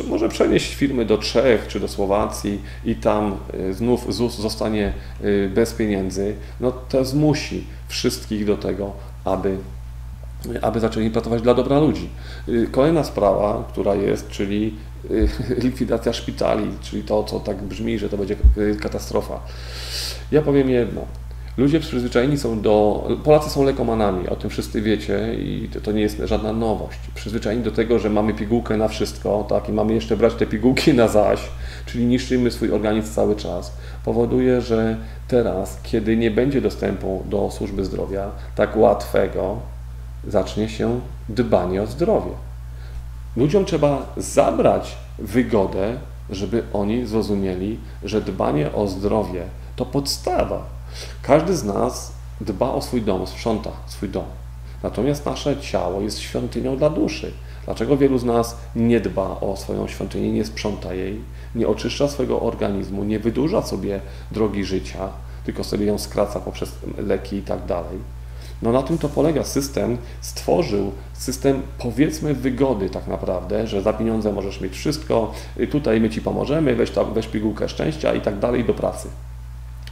może 0.07 0.29
przenieść 0.29 0.75
firmy 0.75 1.05
do 1.05 1.17
Czech 1.17 1.67
czy 1.67 1.79
do 1.79 1.87
Słowacji 1.87 2.61
i 2.85 2.95
tam 2.95 3.37
znów 3.71 4.13
ZUS 4.13 4.35
zostanie 4.35 4.93
bez 5.53 5.73
pieniędzy, 5.73 6.35
no 6.59 6.71
to 6.71 7.05
zmusi 7.05 7.67
wszystkich 7.87 8.45
do 8.45 8.57
tego, 8.57 8.93
aby 9.25 9.57
aby 10.61 10.79
zaczęli 10.79 11.09
pracować 11.09 11.41
dla 11.41 11.53
dobra 11.53 11.79
ludzi. 11.79 12.09
Kolejna 12.71 13.03
sprawa, 13.03 13.63
która 13.71 13.95
jest, 13.95 14.29
czyli 14.29 14.75
likwidacja 15.63 16.13
szpitali, 16.13 16.71
czyli 16.81 17.03
to, 17.03 17.23
co 17.23 17.39
tak 17.39 17.63
brzmi, 17.63 17.99
że 17.99 18.09
to 18.09 18.17
będzie 18.17 18.35
katastrofa. 18.81 19.39
Ja 20.31 20.41
powiem 20.41 20.69
jedno. 20.69 21.05
Ludzie 21.57 21.79
przyzwyczajeni 21.79 22.37
są 22.37 22.61
do. 22.61 23.07
Polacy 23.23 23.49
są 23.49 23.63
lekomanami, 23.63 24.27
o 24.29 24.35
tym 24.35 24.49
wszyscy 24.49 24.81
wiecie 24.81 25.33
i 25.33 25.69
to, 25.73 25.81
to, 25.81 25.91
nie 25.91 26.01
jest 26.01 26.21
żadna 26.25 26.53
nowość. 26.53 26.99
Przyzwyczajeni 27.15 27.63
do 27.63 27.71
tego, 27.71 27.99
że 27.99 28.09
mamy 28.09 28.33
pigułkę 28.33 28.77
na 28.77 28.87
wszystko, 28.87 29.45
tak, 29.49 29.69
i 29.69 29.71
mamy 29.71 29.93
jeszcze 29.93 30.17
brać 30.17 30.33
te 30.33 30.45
pigułki 30.45 30.93
na 30.93 31.07
zaś, 31.07 31.39
czyli 31.85 32.05
niszczymy 32.05 32.51
swój 32.51 32.71
organizm 32.71 33.13
cały 33.13 33.35
czas, 33.35 33.73
powoduje, 34.05 34.61
że 34.61 34.97
teraz, 35.27 35.79
kiedy 35.83 36.17
nie 36.17 36.31
będzie 36.31 36.61
dostępu 36.61 37.23
do 37.29 37.51
służby 37.51 37.85
zdrowia 37.85 38.31
tak 38.55 38.77
łatwego, 38.77 39.57
zacznie 40.27 40.69
się 40.69 40.99
dbanie 41.29 41.81
o 41.81 41.87
zdrowie. 41.87 42.31
Ludziom 43.37 43.65
trzeba 43.65 44.13
zabrać 44.17 44.97
wygodę, 45.19 45.93
żeby 46.29 46.63
oni 46.73 47.05
zrozumieli, 47.05 47.79
że 48.03 48.21
dbanie 48.21 48.73
o 48.73 48.87
zdrowie 48.87 49.43
to 49.75 49.85
podstawa 49.85 50.76
każdy 51.21 51.57
z 51.57 51.63
nas 51.63 52.11
dba 52.41 52.73
o 52.73 52.81
swój 52.81 53.01
dom, 53.01 53.27
sprząta 53.27 53.71
swój 53.87 54.09
dom. 54.09 54.25
Natomiast 54.83 55.25
nasze 55.25 55.57
ciało 55.57 56.01
jest 56.01 56.19
świątynią 56.19 56.77
dla 56.77 56.89
duszy. 56.89 57.31
Dlaczego 57.65 57.97
wielu 57.97 58.17
z 58.17 58.23
nas 58.23 58.57
nie 58.75 58.99
dba 58.99 59.39
o 59.41 59.57
swoją 59.57 59.87
świątynię, 59.87 60.31
nie 60.31 60.45
sprząta 60.45 60.93
jej, 60.93 61.21
nie 61.55 61.67
oczyszcza 61.67 62.07
swojego 62.07 62.41
organizmu, 62.41 63.03
nie 63.03 63.19
wydłuża 63.19 63.61
sobie 63.61 63.99
drogi 64.31 64.65
życia, 64.65 65.09
tylko 65.45 65.63
sobie 65.63 65.85
ją 65.85 65.97
skraca 65.97 66.39
poprzez 66.39 66.71
leki 66.97 67.35
i 67.35 67.41
tak 67.41 67.65
dalej? 67.65 67.97
No 68.61 68.71
na 68.71 68.83
tym 68.83 68.97
to 68.97 69.09
polega. 69.09 69.43
System 69.43 69.97
stworzył 70.21 70.91
system 71.13 71.61
powiedzmy 71.77 72.33
wygody 72.33 72.89
tak 72.89 73.07
naprawdę, 73.07 73.67
że 73.67 73.81
za 73.81 73.93
pieniądze 73.93 74.33
możesz 74.33 74.61
mieć 74.61 74.73
wszystko, 74.73 75.31
tutaj 75.71 76.01
my 76.01 76.09
Ci 76.09 76.21
pomożemy, 76.21 76.75
weź, 76.75 76.91
tam, 76.91 77.13
weź 77.13 77.27
pigułkę 77.27 77.69
szczęścia 77.69 78.13
i 78.13 78.21
tak 78.21 78.39
dalej 78.39 78.65
do 78.65 78.73
pracy. 78.73 79.07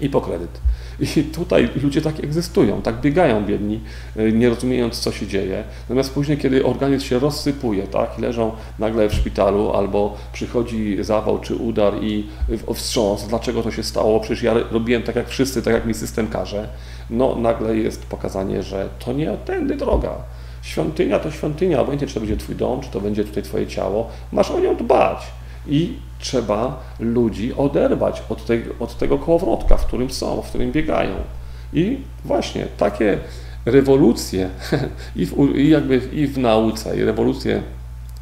I 0.02 0.10
po 0.10 0.22
kredyt. 0.22 0.62
I 1.00 1.24
tutaj 1.24 1.70
ludzie 1.84 2.02
tak 2.02 2.24
egzystują, 2.24 2.82
tak 2.82 3.02
biegają 3.02 3.46
biedni, 3.46 3.80
y, 4.18 4.32
nie 4.32 4.50
rozumiejąc, 4.50 5.00
co 5.00 5.12
się 5.12 5.28
dzieje. 5.28 5.64
Natomiast 5.82 6.14
później, 6.14 6.38
kiedy 6.38 6.66
organizm 6.66 7.06
się 7.06 7.20
rozsypuje, 7.20 7.88
tak, 7.88 8.20
i 8.20 8.22
leżą 8.22 8.52
nagle 8.80 9.10
w 9.10 9.14
szpitalu, 9.14 9.72
albo 9.72 10.18
przychodzi 10.34 10.98
zawał 11.02 11.40
czy 11.40 11.56
udar 11.56 11.94
i 12.02 12.28
wstrząs, 12.74 13.28
dlaczego 13.28 13.64
to 13.64 13.72
się 13.72 13.84
stało, 13.84 14.20
przecież 14.20 14.44
ja 14.44 14.54
robiłem 14.72 15.04
tak 15.04 15.16
jak 15.16 15.30
wszyscy, 15.30 15.62
tak 15.62 15.74
jak 15.74 15.86
mi 15.86 15.94
system 15.94 16.28
każe, 16.28 16.70
no 17.10 17.36
nagle 17.36 17.78
jest 17.78 18.06
pokazanie, 18.06 18.64
że 18.64 18.90
to 19.06 19.14
nie 19.14 19.38
tędy 19.46 19.76
droga. 19.76 20.12
Świątynia 20.62 21.20
to 21.20 21.32
świątynia, 21.32 21.82
obojętnie 21.82 22.08
czy 22.08 22.14
to 22.14 22.20
będzie 22.20 22.38
Twój 22.38 22.56
dom, 22.56 22.82
czy 22.82 22.90
to 22.90 23.02
będzie 23.02 23.24
tutaj 23.24 23.44
Twoje 23.44 23.68
ciało, 23.68 24.10
masz 24.32 24.52
o 24.52 24.60
nią 24.60 24.76
dbać. 24.76 25.18
I 25.68 25.94
trzeba 26.20 26.84
ludzi 27.00 27.54
oderwać 27.54 28.24
od, 28.30 28.46
tej, 28.46 28.64
od 28.80 28.98
tego 28.98 29.18
kołowrotka, 29.18 29.78
w 29.78 29.86
którym 29.86 30.10
są, 30.10 30.42
w 30.42 30.50
którym 30.50 30.72
biegają. 30.72 31.16
I 31.74 31.98
właśnie 32.26 32.68
takie 32.78 33.20
rewolucje 33.66 34.50
i 35.16 35.26
w, 35.26 35.56
i 35.56 35.70
jakby 35.70 35.98
i 35.98 36.28
w 36.28 36.38
nauce, 36.38 36.98
i 36.98 37.04
rewolucje 37.04 37.64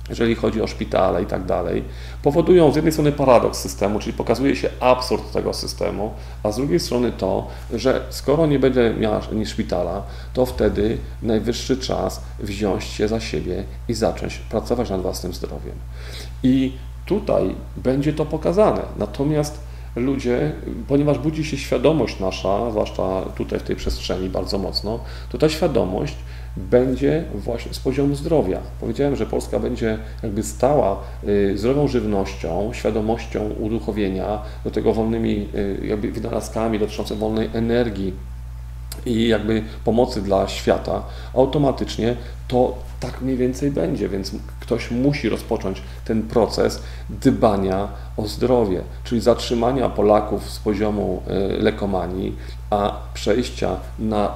jeżeli 0.09 0.35
chodzi 0.35 0.61
o 0.61 0.67
szpitale 0.67 1.23
i 1.23 1.25
tak 1.25 1.45
dalej, 1.45 1.83
powodują 2.23 2.71
z 2.71 2.75
jednej 2.75 2.91
strony 2.91 3.11
paradoks 3.11 3.59
systemu, 3.59 3.99
czyli 3.99 4.13
pokazuje 4.13 4.55
się 4.55 4.69
absurd 4.79 5.31
tego 5.31 5.53
systemu, 5.53 6.13
a 6.43 6.51
z 6.51 6.57
drugiej 6.57 6.79
strony 6.79 7.11
to, 7.11 7.47
że 7.73 8.01
skoro 8.09 8.45
nie 8.45 8.59
będzie 8.59 8.95
miała 8.99 9.21
ni 9.31 9.45
szpitala, 9.45 10.03
to 10.33 10.45
wtedy 10.45 10.97
najwyższy 11.21 11.77
czas 11.77 12.21
wziąć 12.39 12.83
się 12.83 13.07
za 13.07 13.19
siebie 13.19 13.63
i 13.87 13.93
zacząć 13.93 14.37
pracować 14.37 14.89
nad 14.89 15.01
własnym 15.01 15.33
zdrowiem. 15.33 15.75
I 16.43 16.73
tutaj 17.05 17.55
będzie 17.77 18.13
to 18.13 18.25
pokazane. 18.25 18.81
Natomiast 18.99 19.59
ludzie, 19.95 20.51
ponieważ 20.87 21.19
budzi 21.19 21.45
się 21.45 21.57
świadomość 21.57 22.19
nasza, 22.19 22.71
zwłaszcza 22.71 23.21
tutaj 23.35 23.59
w 23.59 23.63
tej 23.63 23.75
przestrzeni 23.75 24.29
bardzo 24.29 24.57
mocno, 24.57 24.99
to 25.29 25.37
ta 25.37 25.49
świadomość 25.49 26.15
będzie 26.57 27.23
właśnie 27.35 27.73
z 27.73 27.79
poziomu 27.79 28.15
zdrowia. 28.15 28.59
Powiedziałem, 28.79 29.15
że 29.15 29.25
Polska 29.25 29.59
będzie 29.59 29.97
jakby 30.23 30.43
stała 30.43 30.99
y, 31.27 31.57
zdrową 31.57 31.87
żywnością, 31.87 32.69
świadomością 32.73 33.49
uduchowienia, 33.59 34.41
do 34.63 34.71
tego 34.71 34.93
wolnymi 34.93 35.49
y, 35.55 35.85
jakby 35.87 36.11
wynalazkami 36.11 36.79
dotyczącymi 36.79 37.19
wolnej 37.19 37.49
energii 37.53 38.13
i 39.05 39.27
jakby 39.27 39.63
pomocy 39.85 40.21
dla 40.21 40.47
świata, 40.47 41.03
automatycznie 41.33 42.15
to 42.47 42.75
tak 42.99 43.21
mniej 43.21 43.37
więcej 43.37 43.71
będzie, 43.71 44.09
więc 44.09 44.31
ktoś 44.59 44.91
musi 44.91 45.29
rozpocząć 45.29 45.81
ten 46.05 46.23
proces 46.23 46.83
dbania 47.09 47.87
o 48.17 48.27
zdrowie, 48.27 48.81
czyli 49.03 49.21
zatrzymania 49.21 49.89
Polaków 49.89 50.49
z 50.49 50.59
poziomu 50.59 51.21
y, 51.27 51.63
lekomanii, 51.63 52.35
a 52.69 52.99
przejścia 53.13 53.77
na 53.99 54.33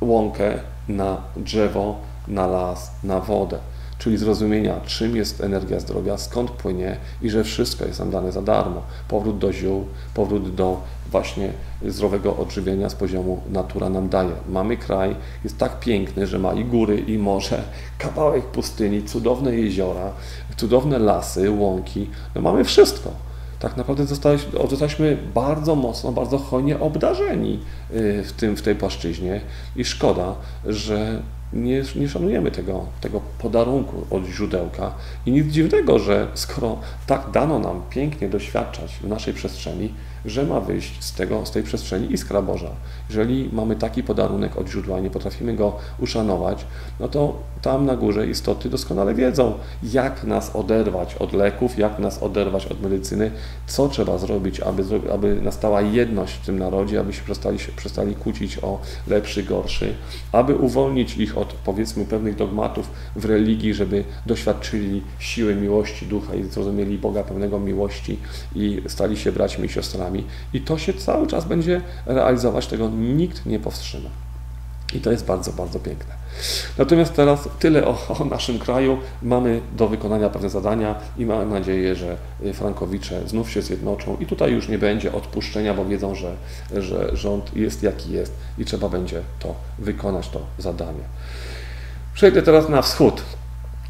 łąkę, 0.00 0.58
na 0.88 1.16
drzewo, 1.36 1.96
na 2.28 2.46
las, 2.46 2.90
na 3.04 3.20
wodę 3.20 3.58
czyli 3.98 4.18
zrozumienia, 4.18 4.80
czym 4.86 5.16
jest 5.16 5.40
energia 5.40 5.80
zdrowia, 5.80 6.18
skąd 6.18 6.50
płynie 6.50 6.96
i 7.22 7.30
że 7.30 7.44
wszystko 7.44 7.84
jest 7.84 7.98
nam 7.98 8.10
dane 8.10 8.32
za 8.32 8.42
darmo. 8.42 8.82
Powrót 9.08 9.38
do 9.38 9.52
ziół, 9.52 9.84
powrót 10.14 10.54
do 10.54 10.80
właśnie 11.10 11.52
zdrowego 11.86 12.36
odżywienia 12.36 12.88
z 12.88 12.94
poziomu 12.94 13.40
natura 13.50 13.88
nam 13.88 14.08
daje. 14.08 14.32
Mamy 14.48 14.76
kraj, 14.76 15.16
jest 15.44 15.58
tak 15.58 15.80
piękny, 15.80 16.26
że 16.26 16.38
ma 16.38 16.52
i 16.52 16.64
góry, 16.64 16.98
i 16.98 17.18
morze, 17.18 17.62
kawałek 17.98 18.44
pustyni, 18.44 19.02
cudowne 19.02 19.54
jeziora, 19.54 20.12
cudowne 20.56 20.98
lasy, 20.98 21.50
łąki. 21.50 22.10
No 22.34 22.40
mamy 22.40 22.64
wszystko. 22.64 23.10
Tak 23.58 23.76
naprawdę 23.76 24.06
zostaliśmy 24.06 25.16
bardzo 25.34 25.74
mocno, 25.74 26.12
bardzo 26.12 26.38
hojnie 26.38 26.80
obdarzeni 26.80 27.60
y, 27.90 28.22
w, 28.24 28.32
tym, 28.32 28.56
w 28.56 28.62
tej 28.62 28.74
płaszczyźnie 28.74 29.40
i 29.76 29.84
szkoda, 29.84 30.34
że 30.66 31.22
nie, 31.52 31.82
nie 31.96 32.08
szanujemy 32.08 32.50
tego, 32.50 32.86
tego 33.00 33.20
podarunku 33.38 34.06
od 34.10 34.24
źródełka. 34.24 34.94
I 35.26 35.32
nic 35.32 35.46
dziwnego, 35.46 35.98
że 35.98 36.26
skoro 36.34 36.78
tak 37.06 37.30
dano 37.30 37.58
nam 37.58 37.82
pięknie 37.90 38.28
doświadczać 38.28 38.92
w 38.92 39.08
naszej 39.08 39.34
przestrzeni, 39.34 39.94
że 40.28 40.44
ma 40.44 40.60
wyjść 40.60 41.04
z, 41.04 41.12
tego, 41.12 41.46
z 41.46 41.50
tej 41.50 41.62
przestrzeni 41.62 42.12
iskra 42.12 42.42
Boża. 42.42 42.70
Jeżeli 43.08 43.50
mamy 43.52 43.76
taki 43.76 44.02
podarunek 44.02 44.56
od 44.56 44.68
źródła 44.68 44.98
i 44.98 45.02
nie 45.02 45.10
potrafimy 45.10 45.54
go 45.54 45.76
uszanować, 45.98 46.66
no 47.00 47.08
to 47.08 47.34
tam 47.62 47.86
na 47.86 47.96
górze 47.96 48.26
istoty 48.26 48.68
doskonale 48.70 49.14
wiedzą, 49.14 49.54
jak 49.82 50.24
nas 50.24 50.56
oderwać 50.56 51.14
od 51.14 51.32
leków, 51.32 51.78
jak 51.78 51.98
nas 51.98 52.22
oderwać 52.22 52.66
od 52.66 52.82
medycyny, 52.82 53.30
co 53.66 53.88
trzeba 53.88 54.18
zrobić, 54.18 54.60
aby, 54.60 54.82
aby 55.12 55.40
nastała 55.42 55.80
jedność 55.80 56.34
w 56.34 56.46
tym 56.46 56.58
narodzie, 56.58 57.00
aby 57.00 57.12
się 57.12 57.22
przestali, 57.22 57.58
przestali 57.76 58.14
kłócić 58.14 58.58
o 58.62 58.78
lepszy, 59.06 59.42
gorszy, 59.42 59.94
aby 60.32 60.54
uwolnić 60.54 61.16
ich 61.16 61.38
od 61.38 61.52
powiedzmy 61.52 62.04
pewnych 62.04 62.36
dogmatów 62.36 62.90
w 63.16 63.24
religii, 63.24 63.74
żeby 63.74 64.04
doświadczyli 64.26 65.02
siły 65.18 65.54
miłości 65.54 66.06
ducha 66.06 66.34
i 66.34 66.44
zrozumieli 66.44 66.98
Boga 66.98 67.22
pełnego 67.22 67.60
miłości 67.60 68.18
i 68.54 68.82
stali 68.86 69.16
się 69.16 69.32
braćmi 69.32 69.66
i 69.66 69.68
siostrami. 69.68 70.17
I 70.52 70.60
to 70.60 70.78
się 70.78 70.94
cały 70.94 71.26
czas 71.26 71.44
będzie 71.44 71.80
realizować, 72.06 72.66
tego 72.66 72.88
nikt 72.88 73.46
nie 73.46 73.58
powstrzyma. 73.58 74.10
I 74.94 75.00
to 75.00 75.10
jest 75.10 75.24
bardzo, 75.24 75.52
bardzo 75.52 75.78
piękne. 75.78 76.14
Natomiast 76.78 77.14
teraz 77.14 77.48
tyle 77.58 77.86
o, 77.86 77.98
o, 78.18 78.24
naszym 78.24 78.58
kraju. 78.58 78.98
Mamy 79.22 79.60
do 79.76 79.88
wykonania 79.88 80.30
pewne 80.30 80.50
zadania 80.50 80.94
i 81.18 81.26
mamy 81.26 81.46
nadzieję, 81.46 81.94
że 81.94 82.16
Frankowicze 82.54 83.28
znów 83.28 83.50
się 83.50 83.62
zjednoczą 83.62 84.16
i 84.20 84.26
tutaj 84.26 84.52
już 84.52 84.68
nie 84.68 84.78
będzie 84.78 85.12
odpuszczenia, 85.12 85.74
bo 85.74 85.84
wiedzą, 85.84 86.14
że, 86.14 86.34
że 86.76 87.16
rząd 87.16 87.56
jest 87.56 87.82
jaki 87.82 88.12
jest 88.12 88.32
i 88.58 88.64
trzeba 88.64 88.88
będzie 88.88 89.22
to 89.38 89.54
wykonać, 89.78 90.28
to 90.28 90.40
zadanie. 90.58 91.04
Przejdę 92.14 92.42
teraz 92.42 92.68
na 92.68 92.82
wschód 92.82 93.22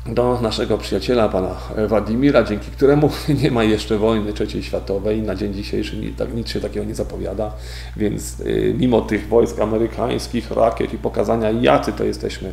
do 0.08 0.40
naszego 0.40 0.78
przyjaciela, 0.78 1.28
pana 1.28 1.54
Władimira, 1.88 2.42
dzięki 2.42 2.70
któremu 2.70 3.10
nie 3.42 3.50
ma 3.50 3.64
jeszcze 3.64 3.98
wojny 3.98 4.32
trzeciej 4.32 4.62
światowej. 4.62 5.22
Na 5.22 5.34
dzień 5.34 5.54
dzisiejszy 5.54 6.12
tak, 6.16 6.34
nic 6.34 6.48
się 6.48 6.60
takiego 6.60 6.86
nie 6.86 6.94
zapowiada, 6.94 7.52
więc 7.96 8.40
y, 8.40 8.74
mimo 8.78 9.00
tych 9.00 9.28
wojsk 9.28 9.60
amerykańskich, 9.60 10.50
rakiet 10.50 10.94
i 10.94 10.98
pokazania, 10.98 11.50
jacy 11.50 11.92
to 11.92 12.04
jesteśmy, 12.04 12.52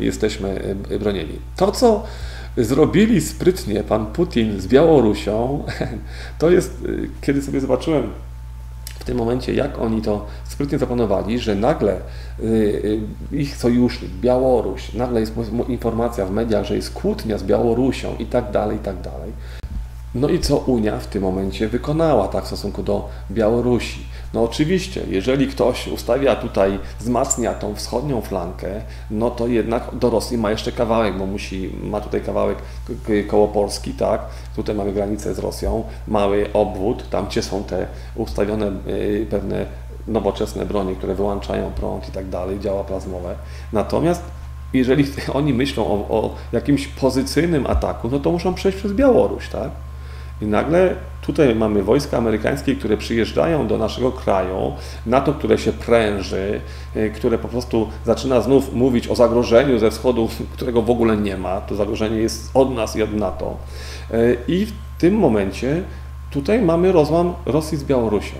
jesteśmy 0.00 0.76
y, 0.90 0.98
bronieni. 0.98 1.38
To, 1.56 1.72
co 1.72 2.04
zrobili 2.56 3.20
sprytnie 3.20 3.82
pan 3.82 4.06
Putin 4.06 4.60
z 4.60 4.66
Białorusią, 4.66 5.64
to 6.38 6.50
jest, 6.50 6.84
y, 6.84 7.10
kiedy 7.20 7.42
sobie 7.42 7.60
zobaczyłem 7.60 8.10
w 9.00 9.04
tym 9.04 9.16
momencie, 9.16 9.54
jak 9.54 9.78
oni 9.78 10.02
to 10.02 10.26
sprytnie 10.44 10.78
zaplanowali, 10.78 11.38
że 11.38 11.54
nagle 11.54 11.96
y, 12.40 12.44
y, 13.32 13.36
ich 13.36 13.56
sojusznik, 13.56 14.10
Białoruś, 14.10 14.94
nagle 14.94 15.20
jest 15.20 15.32
informacja 15.68 16.26
w 16.26 16.30
mediach, 16.30 16.64
że 16.64 16.76
jest 16.76 16.92
kłótnia 16.92 17.38
z 17.38 17.42
Białorusią 17.42 18.16
i 18.18 18.26
tak 18.26 18.50
dalej, 18.50 18.76
i 18.76 18.80
tak 18.80 19.00
dalej. 19.00 19.32
No 20.14 20.28
i 20.28 20.40
co 20.40 20.56
Unia 20.56 20.98
w 20.98 21.06
tym 21.06 21.22
momencie 21.22 21.68
wykonała 21.68 22.28
tak 22.28 22.44
w 22.44 22.46
stosunku 22.46 22.82
do 22.82 23.08
Białorusi? 23.30 24.06
No 24.34 24.44
oczywiście, 24.44 25.02
jeżeli 25.08 25.46
ktoś 25.46 25.88
ustawia 25.88 26.36
tutaj, 26.36 26.78
wzmacnia 27.00 27.54
tą 27.54 27.74
wschodnią 27.74 28.20
flankę, 28.20 28.68
no 29.10 29.30
to 29.30 29.46
jednak 29.46 29.88
do 29.92 30.10
Rosji 30.10 30.38
ma 30.38 30.50
jeszcze 30.50 30.72
kawałek, 30.72 31.18
bo 31.18 31.26
musi, 31.26 31.70
ma 31.82 32.00
tutaj 32.00 32.20
kawałek 32.20 32.58
koło 33.28 33.48
Polski, 33.48 33.92
tak? 33.92 34.20
Tutaj 34.56 34.74
mamy 34.74 34.92
granicę 34.92 35.34
z 35.34 35.38
Rosją, 35.38 35.84
mały 36.08 36.52
obwód, 36.52 37.10
tam 37.10 37.26
gdzie 37.26 37.42
są 37.42 37.64
te 37.64 37.86
ustawione 38.14 38.72
y, 38.86 39.26
pewne 39.30 39.66
nowoczesne 40.06 40.66
bronie, 40.66 40.94
które 40.94 41.14
wyłączają 41.14 41.70
prąd 41.70 42.08
i 42.08 42.12
tak 42.12 42.28
dalej, 42.28 42.60
działa 42.60 42.84
plazmowe. 42.84 43.34
Natomiast 43.72 44.22
jeżeli 44.72 45.04
oni 45.38 45.54
myślą 45.54 45.86
o, 45.86 46.20
o 46.20 46.34
jakimś 46.52 46.86
pozycyjnym 46.86 47.66
ataku, 47.66 48.08
no 48.12 48.18
to 48.18 48.32
muszą 48.32 48.54
przejść 48.54 48.78
przez 48.78 48.92
Białoruś, 48.92 49.48
tak? 49.48 49.70
I 50.42 50.46
nagle 50.46 50.96
tutaj 51.22 51.54
mamy 51.54 51.82
wojska 51.82 52.18
amerykańskie, 52.18 52.76
które 52.76 52.96
przyjeżdżają 52.96 53.66
do 53.66 53.78
naszego 53.78 54.12
kraju, 54.12 54.72
NATO, 55.06 55.32
które 55.32 55.58
się 55.58 55.72
pręży, 55.72 56.60
y, 56.96 57.10
które 57.14 57.38
po 57.38 57.48
prostu 57.48 57.88
zaczyna 58.06 58.40
znów 58.40 58.72
mówić 58.72 59.08
o 59.08 59.14
zagrożeniu 59.14 59.78
ze 59.78 59.90
wschodu, 59.90 60.28
którego 60.54 60.82
w 60.82 60.90
ogóle 60.90 61.16
nie 61.16 61.36
ma. 61.36 61.60
To 61.60 61.74
zagrożenie 61.74 62.16
jest 62.16 62.50
od 62.54 62.74
nas 62.74 62.96
i 62.96 63.02
od 63.02 63.14
NATO. 63.14 63.56
Y, 64.10 64.36
I 64.48 64.66
w 64.66 64.72
tym 64.98 65.14
momencie 65.14 65.82
tutaj 66.30 66.62
mamy 66.62 66.92
rozłam 66.92 67.34
Rosji 67.46 67.78
z 67.78 67.84
Białorusią. 67.84 68.36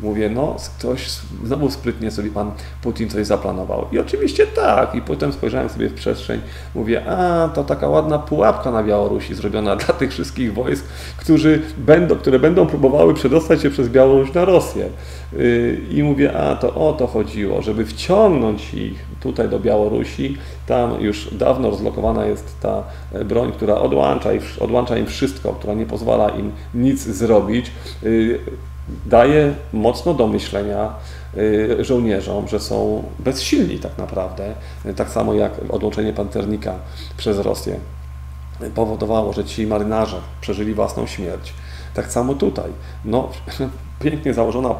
Mówię, 0.00 0.30
no 0.30 0.56
ktoś 0.78 1.08
znowu 1.44 1.70
sprytnie 1.70 2.10
sobie 2.10 2.30
pan 2.30 2.52
Putin 2.82 3.10
coś 3.10 3.26
zaplanował. 3.26 3.86
I 3.92 3.98
oczywiście 3.98 4.46
tak. 4.46 4.94
I 4.94 5.02
potem 5.02 5.32
spojrzałem 5.32 5.68
sobie 5.68 5.88
w 5.88 5.94
przestrzeń, 5.94 6.40
mówię, 6.74 7.10
a 7.10 7.48
to 7.48 7.64
taka 7.64 7.88
ładna 7.88 8.18
pułapka 8.18 8.70
na 8.70 8.82
Białorusi 8.82 9.34
zrobiona 9.34 9.76
dla 9.86 9.94
tych 9.94 10.10
wszystkich 10.10 10.54
wojsk, 10.54 10.84
którzy 11.16 11.62
będą, 11.78 12.16
które 12.16 12.38
będą 12.38 12.66
próbowały 12.66 13.14
przedostać 13.14 13.62
się 13.62 13.70
przez 13.70 13.88
Białoruś 13.88 14.34
na 14.34 14.44
Rosję. 14.44 14.88
Y, 15.32 15.80
I 15.90 16.02
mówię, 16.02 16.38
a 16.38 16.56
to 16.56 16.74
o 16.74 16.92
to 16.92 17.06
chodziło, 17.06 17.62
żeby 17.62 17.86
wciągnąć 17.86 18.74
ich 18.74 19.04
tutaj 19.20 19.48
do 19.48 19.60
Białorusi. 19.60 20.38
Tam 20.66 21.00
już 21.00 21.34
dawno 21.34 21.70
rozlokowana 21.70 22.26
jest 22.26 22.60
ta 22.60 22.82
broń, 23.24 23.52
która 23.52 23.74
odłącza, 23.74 24.30
odłącza 24.60 24.96
im 24.98 25.06
wszystko, 25.06 25.52
która 25.52 25.74
nie 25.74 25.86
pozwala 25.86 26.28
im 26.28 26.52
nic 26.74 27.00
zrobić. 27.02 27.70
Y, 28.02 28.40
daje 29.06 29.54
mocno 29.72 30.14
do 30.14 30.26
myślenia 30.26 30.94
y, 31.36 31.84
żołnierzom, 31.84 32.48
że 32.48 32.60
są 32.60 33.04
bezsilni 33.18 33.78
tak 33.78 33.98
naprawdę. 33.98 34.54
Tak 34.96 35.10
samo 35.10 35.34
jak 35.34 35.52
odłączenie 35.70 36.12
pancernika 36.12 36.74
przez 37.16 37.38
Rosję 37.38 37.76
powodowało, 38.74 39.32
że 39.32 39.44
ci 39.44 39.66
marynarze 39.66 40.20
przeżyli 40.40 40.74
własną 40.74 41.06
śmierć. 41.06 41.54
Tak 41.94 42.12
samo 42.12 42.34
tutaj. 42.34 42.70
No, 43.04 43.28
pięknie 44.04 44.34
założona 44.34 44.74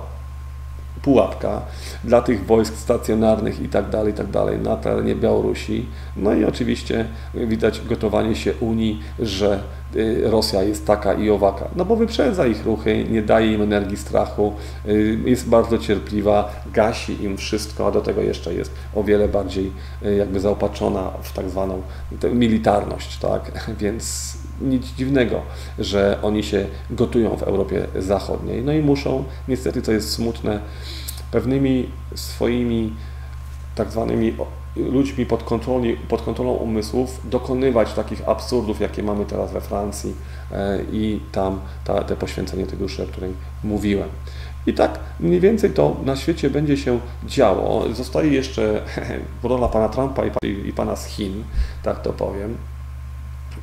pułapka 1.04 1.62
dla 2.04 2.22
tych 2.22 2.46
wojsk 2.46 2.76
stacjonarnych 2.76 3.60
i 3.60 3.68
tak 3.68 3.90
dalej, 3.90 4.12
i 4.12 4.16
tak 4.16 4.26
na 4.62 4.76
terenie 4.76 5.14
Białorusi. 5.14 5.86
No 6.16 6.34
i 6.34 6.44
oczywiście 6.44 7.04
widać 7.34 7.80
gotowanie 7.88 8.34
się 8.34 8.52
Unii, 8.60 9.00
że 9.18 9.60
y, 9.96 10.22
Rosja 10.30 10.62
jest 10.62 10.86
taka 10.86 11.14
i 11.14 11.30
owaka. 11.30 11.68
No 11.76 11.84
bo 11.84 11.96
wyprzedza 11.96 12.46
ich 12.46 12.64
ruchy, 12.64 13.04
nie 13.10 13.22
daje 13.22 13.52
im 13.52 13.62
energii 13.62 13.96
strachu, 13.96 14.52
y, 14.88 15.18
jest 15.24 15.48
bardzo 15.48 15.78
cierpliwa, 15.78 16.52
gasi 16.72 17.24
im 17.24 17.36
wszystko, 17.36 17.86
a 17.86 17.90
do 17.90 18.00
tego 18.00 18.20
jeszcze 18.20 18.54
jest 18.54 18.70
o 18.94 19.04
wiele 19.04 19.28
bardziej 19.28 19.72
y, 20.06 20.14
jakby 20.14 20.40
zaopatrzona 20.40 21.10
w 21.22 21.32
tak 21.32 21.50
zwaną 21.50 21.82
militarność, 22.32 23.18
tak? 23.18 23.52
Więc 23.80 24.34
nic 24.60 24.86
dziwnego, 24.86 25.40
że 25.78 26.18
oni 26.22 26.42
się 26.42 26.66
gotują 26.90 27.36
w 27.36 27.42
Europie 27.42 27.86
Zachodniej. 27.98 28.62
No 28.62 28.72
i 28.72 28.82
muszą, 28.82 29.24
niestety, 29.48 29.82
co 29.82 29.92
jest 29.92 30.12
smutne, 30.12 30.60
pewnymi 31.30 31.88
swoimi 32.14 32.92
tak 33.74 33.90
zwanymi 33.90 34.36
ludźmi 34.76 35.26
pod, 35.26 35.42
kontroli, 35.42 35.96
pod 35.96 36.22
kontrolą 36.22 36.52
umysłów 36.52 37.20
dokonywać 37.24 37.92
takich 37.92 38.28
absurdów, 38.28 38.80
jakie 38.80 39.02
mamy 39.02 39.24
teraz 39.24 39.52
we 39.52 39.60
Francji 39.60 40.14
e, 40.52 40.78
i 40.92 41.20
tam 41.32 41.60
ta, 41.84 42.04
te 42.04 42.16
poświęcenie 42.16 42.66
tej 42.66 42.78
duszy, 42.78 43.02
o 43.02 43.06
której 43.06 43.32
mówiłem. 43.64 44.08
I 44.66 44.74
tak 44.74 45.00
mniej 45.20 45.40
więcej 45.40 45.70
to 45.70 45.96
na 46.04 46.16
świecie 46.16 46.50
będzie 46.50 46.76
się 46.76 47.00
działo. 47.26 47.84
Zostaje 47.92 48.30
jeszcze 48.30 48.82
rola 49.42 49.68
pana 49.68 49.88
Trumpa 49.88 50.22
i, 50.26 50.68
i 50.68 50.72
pana 50.72 50.96
z 50.96 51.06
Chin, 51.06 51.44
tak 51.82 52.02
to 52.02 52.12
powiem. 52.12 52.56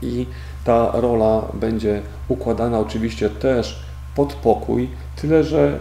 I 0.02 0.26
ta 0.64 0.92
rola 0.94 1.42
będzie 1.54 2.02
układana 2.28 2.80
oczywiście 2.80 3.30
też 3.30 3.84
pod 4.16 4.34
pokój, 4.34 4.90
tyle 5.22 5.44
że 5.44 5.80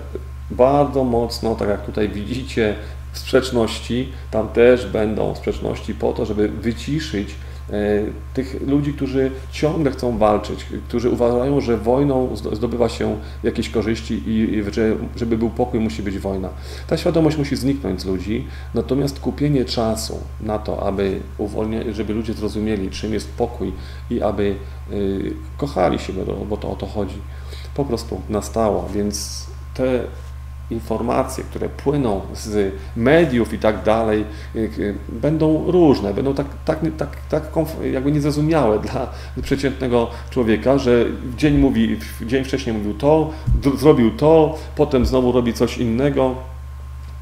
bardzo 0.50 1.04
mocno, 1.04 1.54
tak 1.54 1.68
jak 1.68 1.86
tutaj 1.86 2.08
widzicie, 2.08 2.74
sprzeczności, 3.12 4.12
tam 4.30 4.48
też 4.48 4.86
będą 4.86 5.34
sprzeczności 5.34 5.94
po 5.94 6.12
to, 6.12 6.26
żeby 6.26 6.48
wyciszyć 6.48 7.34
tych 8.34 8.66
ludzi, 8.66 8.92
którzy 8.92 9.30
ciągle 9.52 9.90
chcą 9.90 10.18
walczyć, 10.18 10.66
którzy 10.88 11.10
uważają, 11.10 11.60
że 11.60 11.76
wojną 11.76 12.36
zdobywa 12.52 12.88
się 12.88 13.16
jakieś 13.42 13.70
korzyści 13.70 14.22
i 14.26 14.62
że 14.72 14.96
żeby 15.16 15.38
był 15.38 15.50
pokój, 15.50 15.80
musi 15.80 16.02
być 16.02 16.18
wojna. 16.18 16.48
Ta 16.86 16.96
świadomość 16.96 17.36
musi 17.36 17.56
zniknąć 17.56 18.00
z 18.00 18.04
ludzi, 18.04 18.46
natomiast 18.74 19.20
kupienie 19.20 19.64
czasu 19.64 20.18
na 20.40 20.58
to, 20.58 20.82
aby 20.82 21.20
uwolnić, 21.38 21.96
żeby 21.96 22.14
ludzie 22.14 22.32
zrozumieli, 22.32 22.90
czym 22.90 23.12
jest 23.12 23.32
pokój 23.32 23.72
i 24.10 24.22
aby 24.22 24.54
y, 24.92 25.32
kochali 25.56 25.98
się, 25.98 26.12
bo 26.48 26.56
to 26.56 26.70
o 26.70 26.76
to 26.76 26.86
chodzi, 26.86 27.18
po 27.74 27.84
prostu 27.84 28.20
nastało, 28.28 28.88
więc 28.94 29.46
te 29.74 30.04
informacje, 30.70 31.44
które 31.44 31.68
płyną 31.68 32.20
z 32.34 32.74
mediów 32.96 33.52
i 33.52 33.58
tak 33.58 33.82
dalej, 33.82 34.24
y, 34.56 34.58
y, 34.58 34.94
będą 35.08 35.70
różne, 35.70 36.14
będą 36.14 36.34
tak, 36.34 36.46
tak, 36.64 36.80
tak, 36.98 37.16
tak 37.28 37.44
jakby 37.92 38.12
niezrozumiałe 38.12 38.78
dla 38.78 39.10
przeciętnego 39.42 40.10
człowieka, 40.30 40.78
że 40.78 41.04
dzień 41.36 41.58
mówi, 41.58 41.98
dzień 42.26 42.44
wcześniej 42.44 42.76
mówił 42.76 42.94
to, 42.94 43.30
zrobił 43.78 44.10
to, 44.10 44.58
potem 44.76 45.06
znowu 45.06 45.32
robi 45.32 45.52
coś 45.52 45.78
innego. 45.78 46.34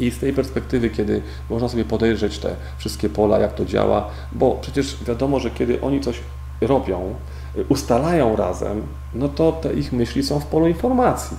I 0.01 0.11
z 0.11 0.19
tej 0.19 0.33
perspektywy, 0.33 0.91
kiedy 0.91 1.23
można 1.51 1.69
sobie 1.69 1.85
podejrzeć 1.85 2.39
te 2.39 2.57
wszystkie 2.79 3.09
pola, 3.09 3.39
jak 3.39 3.55
to 3.55 3.65
działa, 3.65 4.11
bo 4.33 4.59
przecież 4.61 4.97
wiadomo, 5.05 5.41
że 5.41 5.51
kiedy 5.51 5.81
oni 5.81 6.01
coś 6.01 6.21
robią, 6.61 7.15
ustalają 7.69 8.37
razem, 8.37 8.83
no 9.15 9.29
to 9.29 9.53
te 9.53 9.75
ich 9.75 9.93
myśli 9.93 10.23
są 10.23 10.41
w 10.41 10.47
polu 10.47 10.67
informacji. 10.67 11.37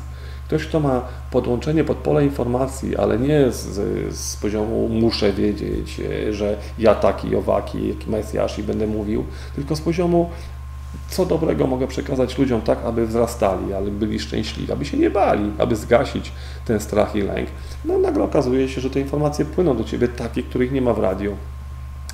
Ktoś, 0.49 0.65
kto 0.65 0.79
ma 0.79 1.01
podłączenie 1.31 1.83
pod 1.83 1.97
pole 1.97 2.25
informacji, 2.25 2.97
ale 2.97 3.19
nie 3.19 3.51
z, 3.51 4.15
z 4.15 4.35
poziomu 4.35 4.89
muszę 4.89 5.33
wiedzieć, 5.33 5.99
e, 5.99 6.33
że 6.33 6.57
ja 6.79 6.95
taki, 6.95 7.35
owaki, 7.35 7.87
jaki 7.87 8.09
mesjasz 8.09 8.59
i 8.59 8.63
będę 8.63 8.87
mówił, 8.87 9.25
tylko 9.55 9.75
z 9.75 9.81
poziomu 9.81 10.29
co 11.09 11.25
dobrego 11.25 11.67
mogę 11.67 11.87
przekazać 11.87 12.37
ludziom 12.37 12.61
tak, 12.61 12.79
aby 12.85 13.07
wzrastali, 13.07 13.73
aby 13.73 13.91
byli 13.91 14.19
szczęśliwi, 14.19 14.71
aby 14.71 14.85
się 14.85 14.97
nie 14.97 15.09
bali, 15.09 15.51
aby 15.57 15.75
zgasić 15.75 16.31
ten 16.65 16.79
strach 16.79 17.15
i 17.15 17.21
lęk. 17.21 17.49
No 17.85 17.97
nagle 17.97 18.23
okazuje 18.23 18.69
się, 18.69 18.81
że 18.81 18.89
te 18.89 18.99
informacje 18.99 19.45
płyną 19.45 19.77
do 19.77 19.83
Ciebie 19.83 20.07
takie, 20.07 20.43
których 20.43 20.71
nie 20.71 20.81
ma 20.81 20.93
w 20.93 20.99
radiu, 20.99 21.35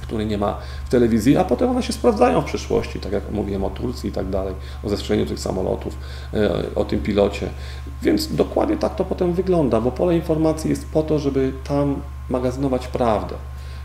który 0.07 0.25
nie 0.25 0.37
ma 0.37 0.57
w 0.85 0.89
telewizji, 0.89 1.37
a 1.37 1.43
potem 1.43 1.69
one 1.69 1.83
się 1.83 1.93
sprawdzają 1.93 2.41
w 2.41 2.45
przyszłości, 2.45 2.99
tak 2.99 3.11
jak 3.11 3.31
mówiłem 3.31 3.63
o 3.63 3.69
Turcji 3.69 4.09
i 4.09 4.13
tak 4.13 4.29
dalej, 4.29 4.53
o 4.83 4.89
zestrzeleniu 4.89 5.25
tych 5.25 5.39
samolotów, 5.39 5.97
e, 6.33 6.75
o 6.75 6.85
tym 6.85 7.01
pilocie. 7.01 7.49
Więc 8.01 8.35
dokładnie 8.35 8.77
tak 8.77 8.95
to 8.95 9.05
potem 9.05 9.33
wygląda, 9.33 9.81
bo 9.81 9.91
pole 9.91 10.15
informacji 10.15 10.69
jest 10.69 10.85
po 10.85 11.03
to, 11.03 11.19
żeby 11.19 11.53
tam 11.63 12.01
magazynować 12.29 12.87
prawdę. 12.87 13.35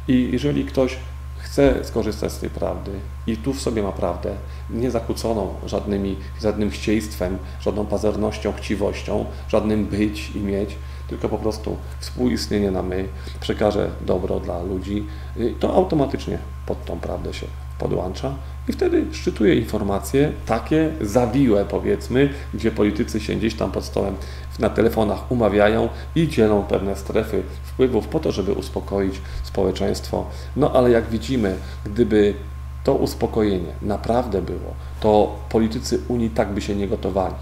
I 0.08 0.28
jeżeli 0.32 0.64
ktoś 0.64 0.96
chce 1.38 1.84
skorzystać 1.84 2.32
z 2.32 2.38
tej 2.38 2.50
prawdy 2.50 2.90
i 3.26 3.36
tu 3.36 3.52
w 3.52 3.60
sobie 3.60 3.82
ma 3.82 3.92
prawdę, 3.92 4.34
nie 4.70 4.90
zakłóconą 4.90 5.54
żadnymi, 5.66 6.16
żadnym 6.42 6.70
chcieństwem, 6.70 7.38
żadną 7.60 7.86
pazernością, 7.86 8.52
chciwością, 8.52 9.24
żadnym 9.48 9.86
być 9.86 10.30
i 10.30 10.40
mieć, 10.40 10.76
tylko 11.10 11.28
po 11.28 11.38
prostu 11.38 11.76
współistnienie 12.00 12.70
na 12.70 12.82
my 12.82 13.08
przekaże 13.40 13.90
dobro 14.06 14.40
dla 14.40 14.62
ludzi, 14.62 15.06
to 15.60 15.74
automatycznie 15.74 16.38
pod 16.66 16.84
tą 16.84 17.00
prawdę 17.00 17.34
się 17.34 17.46
podłącza 17.78 18.34
i 18.68 18.72
wtedy 18.72 19.04
szczytuje 19.12 19.54
informacje 19.54 20.32
takie 20.46 20.92
zawiłe 21.00 21.64
powiedzmy, 21.64 22.30
gdzie 22.54 22.70
politycy 22.70 23.20
się 23.20 23.34
gdzieś 23.34 23.54
tam 23.54 23.72
pod 23.72 23.84
stołem 23.84 24.14
na 24.58 24.70
telefonach 24.70 25.32
umawiają 25.32 25.88
i 26.14 26.28
dzielą 26.28 26.62
pewne 26.62 26.96
strefy 26.96 27.42
wpływów 27.62 28.08
po 28.08 28.20
to, 28.20 28.32
żeby 28.32 28.52
uspokoić 28.52 29.20
społeczeństwo. 29.42 30.26
No 30.56 30.72
ale 30.72 30.90
jak 30.90 31.08
widzimy, 31.08 31.56
gdyby 31.84 32.34
to 32.84 32.94
uspokojenie 32.94 33.72
naprawdę 33.82 34.42
było, 34.42 34.74
to 35.00 35.38
politycy 35.48 36.00
Unii 36.08 36.30
tak 36.30 36.52
by 36.52 36.60
się 36.60 36.76
nie 36.76 36.88
gotowali. 36.88 37.34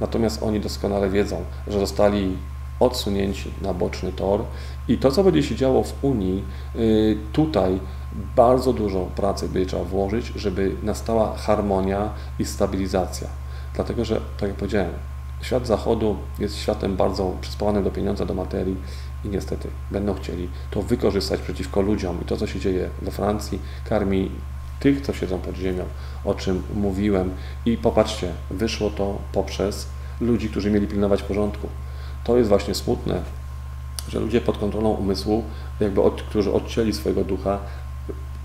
Natomiast 0.00 0.42
oni 0.42 0.60
doskonale 0.60 1.10
wiedzą, 1.10 1.44
że 1.68 1.80
zostali 1.80 2.36
odsunięci 2.80 3.50
na 3.62 3.74
boczny 3.74 4.12
tor 4.12 4.44
i 4.88 4.98
to, 4.98 5.10
co 5.10 5.24
będzie 5.24 5.42
się 5.42 5.54
działo 5.54 5.82
w 5.82 6.04
Unii, 6.04 6.44
y, 6.76 7.18
tutaj 7.32 7.80
bardzo 8.36 8.72
dużo 8.72 9.06
pracy 9.16 9.48
będzie 9.48 9.68
trzeba 9.68 9.84
włożyć, 9.84 10.32
żeby 10.36 10.76
nastała 10.82 11.36
harmonia 11.36 12.10
i 12.38 12.44
stabilizacja. 12.44 13.28
Dlatego, 13.74 14.04
że, 14.04 14.20
tak 14.38 14.48
jak 14.48 14.58
powiedziałem, 14.58 14.92
świat 15.42 15.66
zachodu 15.66 16.16
jest 16.38 16.56
światem 16.56 16.96
bardzo 16.96 17.32
przyspawanym 17.40 17.84
do 17.84 17.90
pieniądza, 17.90 18.26
do 18.26 18.34
materii 18.34 18.76
i 19.24 19.28
niestety 19.28 19.68
będą 19.90 20.14
chcieli 20.14 20.48
to 20.70 20.82
wykorzystać 20.82 21.40
przeciwko 21.40 21.80
ludziom. 21.80 22.18
I 22.22 22.24
to, 22.24 22.36
co 22.36 22.46
się 22.46 22.60
dzieje 22.60 22.90
we 23.02 23.10
Francji, 23.10 23.58
karmi 23.88 24.30
tych, 24.80 25.00
co 25.00 25.12
siedzą 25.12 25.38
pod 25.38 25.56
ziemią, 25.56 25.84
o 26.24 26.34
czym 26.34 26.62
mówiłem. 26.74 27.30
I 27.66 27.76
popatrzcie, 27.76 28.32
wyszło 28.50 28.90
to 28.90 29.18
poprzez 29.32 29.88
ludzi, 30.20 30.48
którzy 30.48 30.70
mieli 30.70 30.86
pilnować 30.86 31.22
porządku. 31.22 31.68
To 32.26 32.36
jest 32.36 32.48
właśnie 32.48 32.74
smutne, 32.74 33.22
że 34.08 34.20
ludzie 34.20 34.40
pod 34.40 34.58
kontrolą 34.58 34.90
umysłu, 34.90 35.44
jakby 35.80 36.02
od, 36.02 36.22
którzy 36.22 36.52
odcięli 36.52 36.92
swojego 36.92 37.24
ducha, 37.24 37.58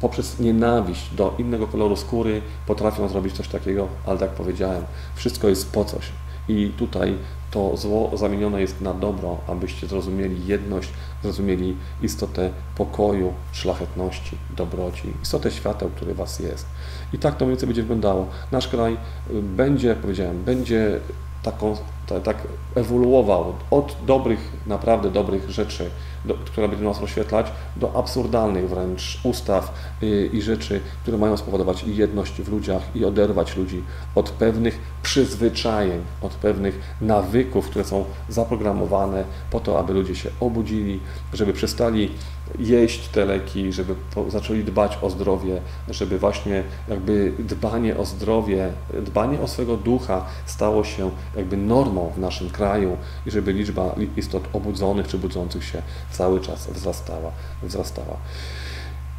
poprzez 0.02 0.40
nienawiść 0.40 1.16
do 1.16 1.36
innego 1.38 1.68
koloru 1.68 1.96
skóry 1.96 2.42
potrafią 2.68 3.10
zrobić 3.10 3.36
coś 3.36 3.48
takiego, 3.48 3.88
ale 4.06 4.20
tak 4.20 4.30
powiedziałem, 4.30 4.84
wszystko 5.16 5.48
jest 5.48 5.72
po 5.72 5.86
coś. 5.86 6.06
I 6.48 6.72
tutaj 6.78 7.18
to 7.52 7.78
zło 7.78 8.12
zamienione 8.18 8.62
jest 8.62 8.82
na 8.82 8.94
dobro, 8.94 9.38
abyście 9.48 9.88
zrozumieli 9.88 10.48
jedność, 10.48 10.90
zrozumieli 11.24 11.76
istotę 12.02 12.50
pokoju, 12.76 13.34
szlachetności, 13.52 14.38
dobroci, 14.58 15.14
istotę 15.24 15.52
świateł, 15.52 15.90
który 15.90 16.14
Was 16.14 16.40
jest. 16.40 16.66
I 17.14 17.18
tak 17.18 17.38
to 17.38 17.46
mniej 17.46 17.56
więcej 17.56 17.68
będzie 17.68 17.82
wyglądało. 17.82 18.28
Nasz 18.52 18.68
kraj 18.68 18.98
będzie, 19.42 19.88
jak 19.88 19.98
powiedziałem, 19.98 20.44
będzie 20.44 21.00
taką, 21.44 21.76
tak 22.24 22.38
ewoluował 22.76 23.54
od 23.72 23.96
dobrych, 24.06 24.52
naprawdę 24.68 25.12
dobrych 25.12 25.50
rzeczy, 25.50 25.90
do, 26.26 26.34
które 26.34 26.70
będą 26.70 26.86
nas 26.86 27.02
rozświetlać, 27.02 27.52
do 27.76 27.96
absurdalnych 27.96 28.70
wręcz 28.70 29.20
ustaw 29.24 29.74
y, 30.04 30.30
i 30.34 30.42
rzeczy, 30.42 30.82
które 31.02 31.18
mają 31.18 31.38
spowodować 31.38 31.84
jedność 31.84 32.42
w 32.42 32.52
ludziach 32.52 32.82
i 32.96 33.06
oderwać 33.06 33.56
ludzi 33.58 33.84
od 34.16 34.30
pewnych 34.30 34.80
przyzwyczajeń, 35.04 36.02
od 36.22 36.32
pewnych 36.32 36.80
nawyków, 37.02 37.70
które 37.70 37.86
są 37.86 38.06
zaprogramowane 38.30 39.24
po 39.52 39.60
to, 39.60 39.80
aby 39.80 39.94
ludzie 39.94 40.16
się 40.16 40.30
obudzili, 40.40 41.00
żeby 41.34 41.54
przestali 41.54 42.12
jeść 42.60 43.08
te 43.08 43.26
leki, 43.26 43.74
żeby 43.74 43.96
zaczęli 44.28 44.64
dbać 44.64 44.98
o 45.02 45.10
zdrowie, 45.10 45.62
żeby 45.90 46.20
właśnie 46.20 46.64
jakby 46.88 47.34
dbanie 47.40 47.98
o 47.98 48.06
zdrowie, 48.06 48.70
dbanie 49.02 49.42
o 49.42 49.48
swego 49.48 49.78
ducha 49.78 50.26
stało 50.46 50.84
się 50.84 51.12
jakby 51.36 51.58
normą 51.58 52.12
w 52.16 52.20
naszym 52.20 52.50
kraju 52.50 52.98
i 53.26 53.32
żeby 53.32 53.54
liczba 53.54 53.96
istot 54.18 54.44
obudzonych 54.54 55.08
czy 55.08 55.18
budzących 55.18 55.64
się 55.64 55.82
cały 56.12 56.42
czas 56.42 56.68
wzrastała. 56.68 57.32
wzrastała. 57.64 58.18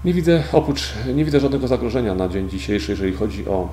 Nie 0.05 0.14
widzę 0.14 0.42
oprócz, 0.53 0.92
nie 1.14 1.25
widzę 1.25 1.40
żadnego 1.40 1.68
zagrożenia 1.68 2.14
na 2.14 2.29
dzień 2.29 2.51
dzisiejszy, 2.51 2.92
jeżeli 2.92 3.12
chodzi 3.12 3.49
o 3.49 3.68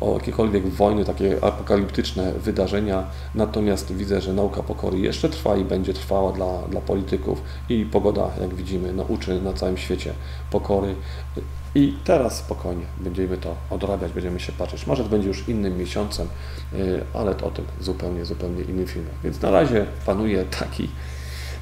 o 0.00 0.14
jakiekolwiek 0.14 0.68
wojny, 0.68 1.04
takie 1.04 1.44
apokaliptyczne 1.44 2.32
wydarzenia, 2.32 3.04
natomiast 3.34 3.92
widzę, 3.92 4.20
że 4.20 4.32
nauka 4.32 4.62
pokory 4.62 4.98
jeszcze 4.98 5.28
trwa 5.28 5.56
i 5.56 5.64
będzie 5.64 5.94
trwała 5.94 6.32
dla, 6.32 6.58
dla 6.70 6.80
polityków 6.80 7.42
i 7.68 7.86
pogoda, 7.86 8.30
jak 8.40 8.54
widzimy, 8.54 8.92
nauczy 8.92 9.42
na 9.42 9.52
całym 9.52 9.76
świecie 9.76 10.12
pokory. 10.50 10.94
I 11.74 11.94
teraz 12.04 12.36
spokojnie 12.36 12.84
będziemy 13.00 13.36
to 13.36 13.54
odrabiać, 13.70 14.12
będziemy 14.12 14.40
się 14.40 14.52
patrzeć. 14.52 14.86
Marzec 14.86 15.08
będzie 15.08 15.28
już 15.28 15.48
innym 15.48 15.78
miesiącem, 15.78 16.28
y, 16.74 17.04
ale 17.14 17.34
to 17.34 17.46
o 17.46 17.50
tym 17.50 17.64
zupełnie, 17.80 18.24
zupełnie 18.24 18.62
innym 18.62 18.86
filmie. 18.86 19.10
Więc 19.24 19.42
na 19.42 19.50
razie 19.50 19.86
panuje 20.06 20.44
taki 20.44 20.88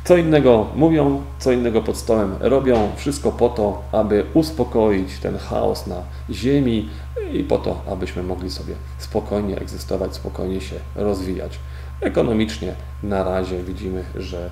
co 0.05 0.17
innego 0.17 0.67
mówią, 0.75 1.23
co 1.39 1.53
innego 1.53 1.83
pod 1.83 1.97
stołem 1.97 2.35
robią, 2.41 2.89
wszystko 2.97 3.33
po 3.33 3.49
to, 3.49 3.83
aby 3.93 4.25
uspokoić 4.35 5.19
ten 5.19 5.39
chaos 5.39 5.87
na 5.87 6.03
ziemi 6.31 6.89
i 7.33 7.45
po 7.45 7.59
to, 7.59 7.83
abyśmy 7.93 8.23
mogli 8.23 8.51
sobie 8.51 8.75
spokojnie 8.99 9.59
egzystować, 9.59 10.15
spokojnie 10.15 10.61
się 10.61 10.77
rozwijać. 10.95 11.59
Ekonomicznie 12.01 12.75
na 13.03 13.25
razie 13.25 13.63
widzimy, 13.63 14.05
że 14.17 14.51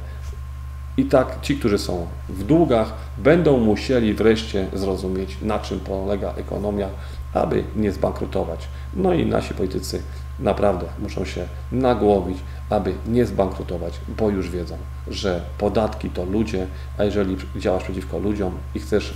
i 0.96 1.04
tak 1.04 1.40
ci, 1.42 1.57
którzy 1.57 1.78
są 1.78 2.07
w 2.28 2.44
długach, 2.44 2.92
będą 3.18 3.59
musieli 3.59 4.14
wreszcie 4.14 4.66
zrozumieć, 4.72 5.37
na 5.42 5.59
czym 5.59 5.81
polega 5.81 6.35
ekonomia, 6.37 6.88
aby 7.35 7.64
nie 7.76 7.92
zbankrutować. 7.92 8.68
No 8.94 9.12
i 9.12 9.26
nasi 9.26 9.54
politycy 9.54 10.02
naprawdę 10.40 10.87
muszą 10.98 11.24
się 11.24 11.46
nagłowić, 11.72 12.38
aby 12.70 12.94
nie 13.07 13.26
zbankrutować, 13.26 14.00
bo 14.18 14.31
już 14.31 14.50
wiedzą, 14.50 14.76
że 15.09 15.42
podatki 15.59 16.11
to 16.11 16.24
ludzie, 16.24 16.66
a 16.98 17.04
jeżeli 17.04 17.37
działasz 17.57 17.85
przeciwko 17.85 18.18
ludziom 18.18 18.52
i 18.74 18.81
chcesz 18.81 19.14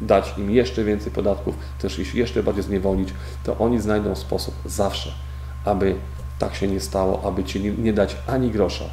dać 0.00 0.34
im 0.38 0.50
jeszcze 0.50 0.84
więcej 0.84 1.12
podatków, 1.12 1.54
chcesz 1.78 1.98
ich 1.98 2.14
jeszcze 2.14 2.42
bardziej 2.42 2.64
zniewolić, 2.64 3.08
to 3.44 3.58
oni 3.58 3.80
znajdą 3.80 4.14
sposób 4.14 4.54
zawsze, 4.66 5.12
aby 5.64 5.94
tak 6.38 6.54
się 6.54 6.68
nie 6.68 6.80
stało, 6.80 7.22
aby 7.24 7.44
ci 7.44 7.60
nie 7.78 7.92
dać 7.92 8.16
ani 8.26 8.50
grosza. 8.50 8.84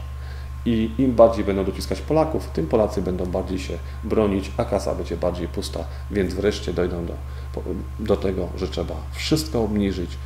I 0.65 0.91
im 0.98 1.15
bardziej 1.15 1.46
będą 1.46 1.65
dociskać 1.65 2.02
Polaków, 2.02 2.50
tym 2.54 2.67
Polacy 2.67 3.02
będą 3.02 3.26
bardziej 3.26 3.60
się 3.60 3.78
bronić, 4.04 4.52
a 4.58 4.65
kasa 4.65 4.96
będzie 4.96 5.17
bardziej 5.17 5.48
pusta, 5.48 5.80
więc 6.12 6.34
wreszcie 6.34 6.74
dojdą 6.74 7.06
do, 7.06 7.13
do 8.00 8.17
tego, 8.17 8.48
że 8.58 8.67
trzeba 8.67 8.96
wszystko 9.12 9.63
obniżyć 9.63 10.17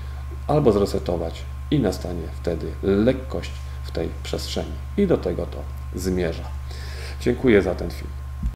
albo 0.48 0.72
zresetować 0.72 1.42
i 1.72 1.80
nastanie 1.80 2.24
wtedy 2.42 2.72
lekkość 2.84 3.52
w 3.84 3.92
tej 3.92 4.10
przestrzeni. 4.24 4.72
I 4.98 5.08
do 5.08 5.18
tego 5.18 5.46
to 5.46 5.58
zmierza. 5.96 6.44
Dziękuję 7.22 7.62
za 7.62 7.76
ten 7.76 7.92
film. 7.92 8.21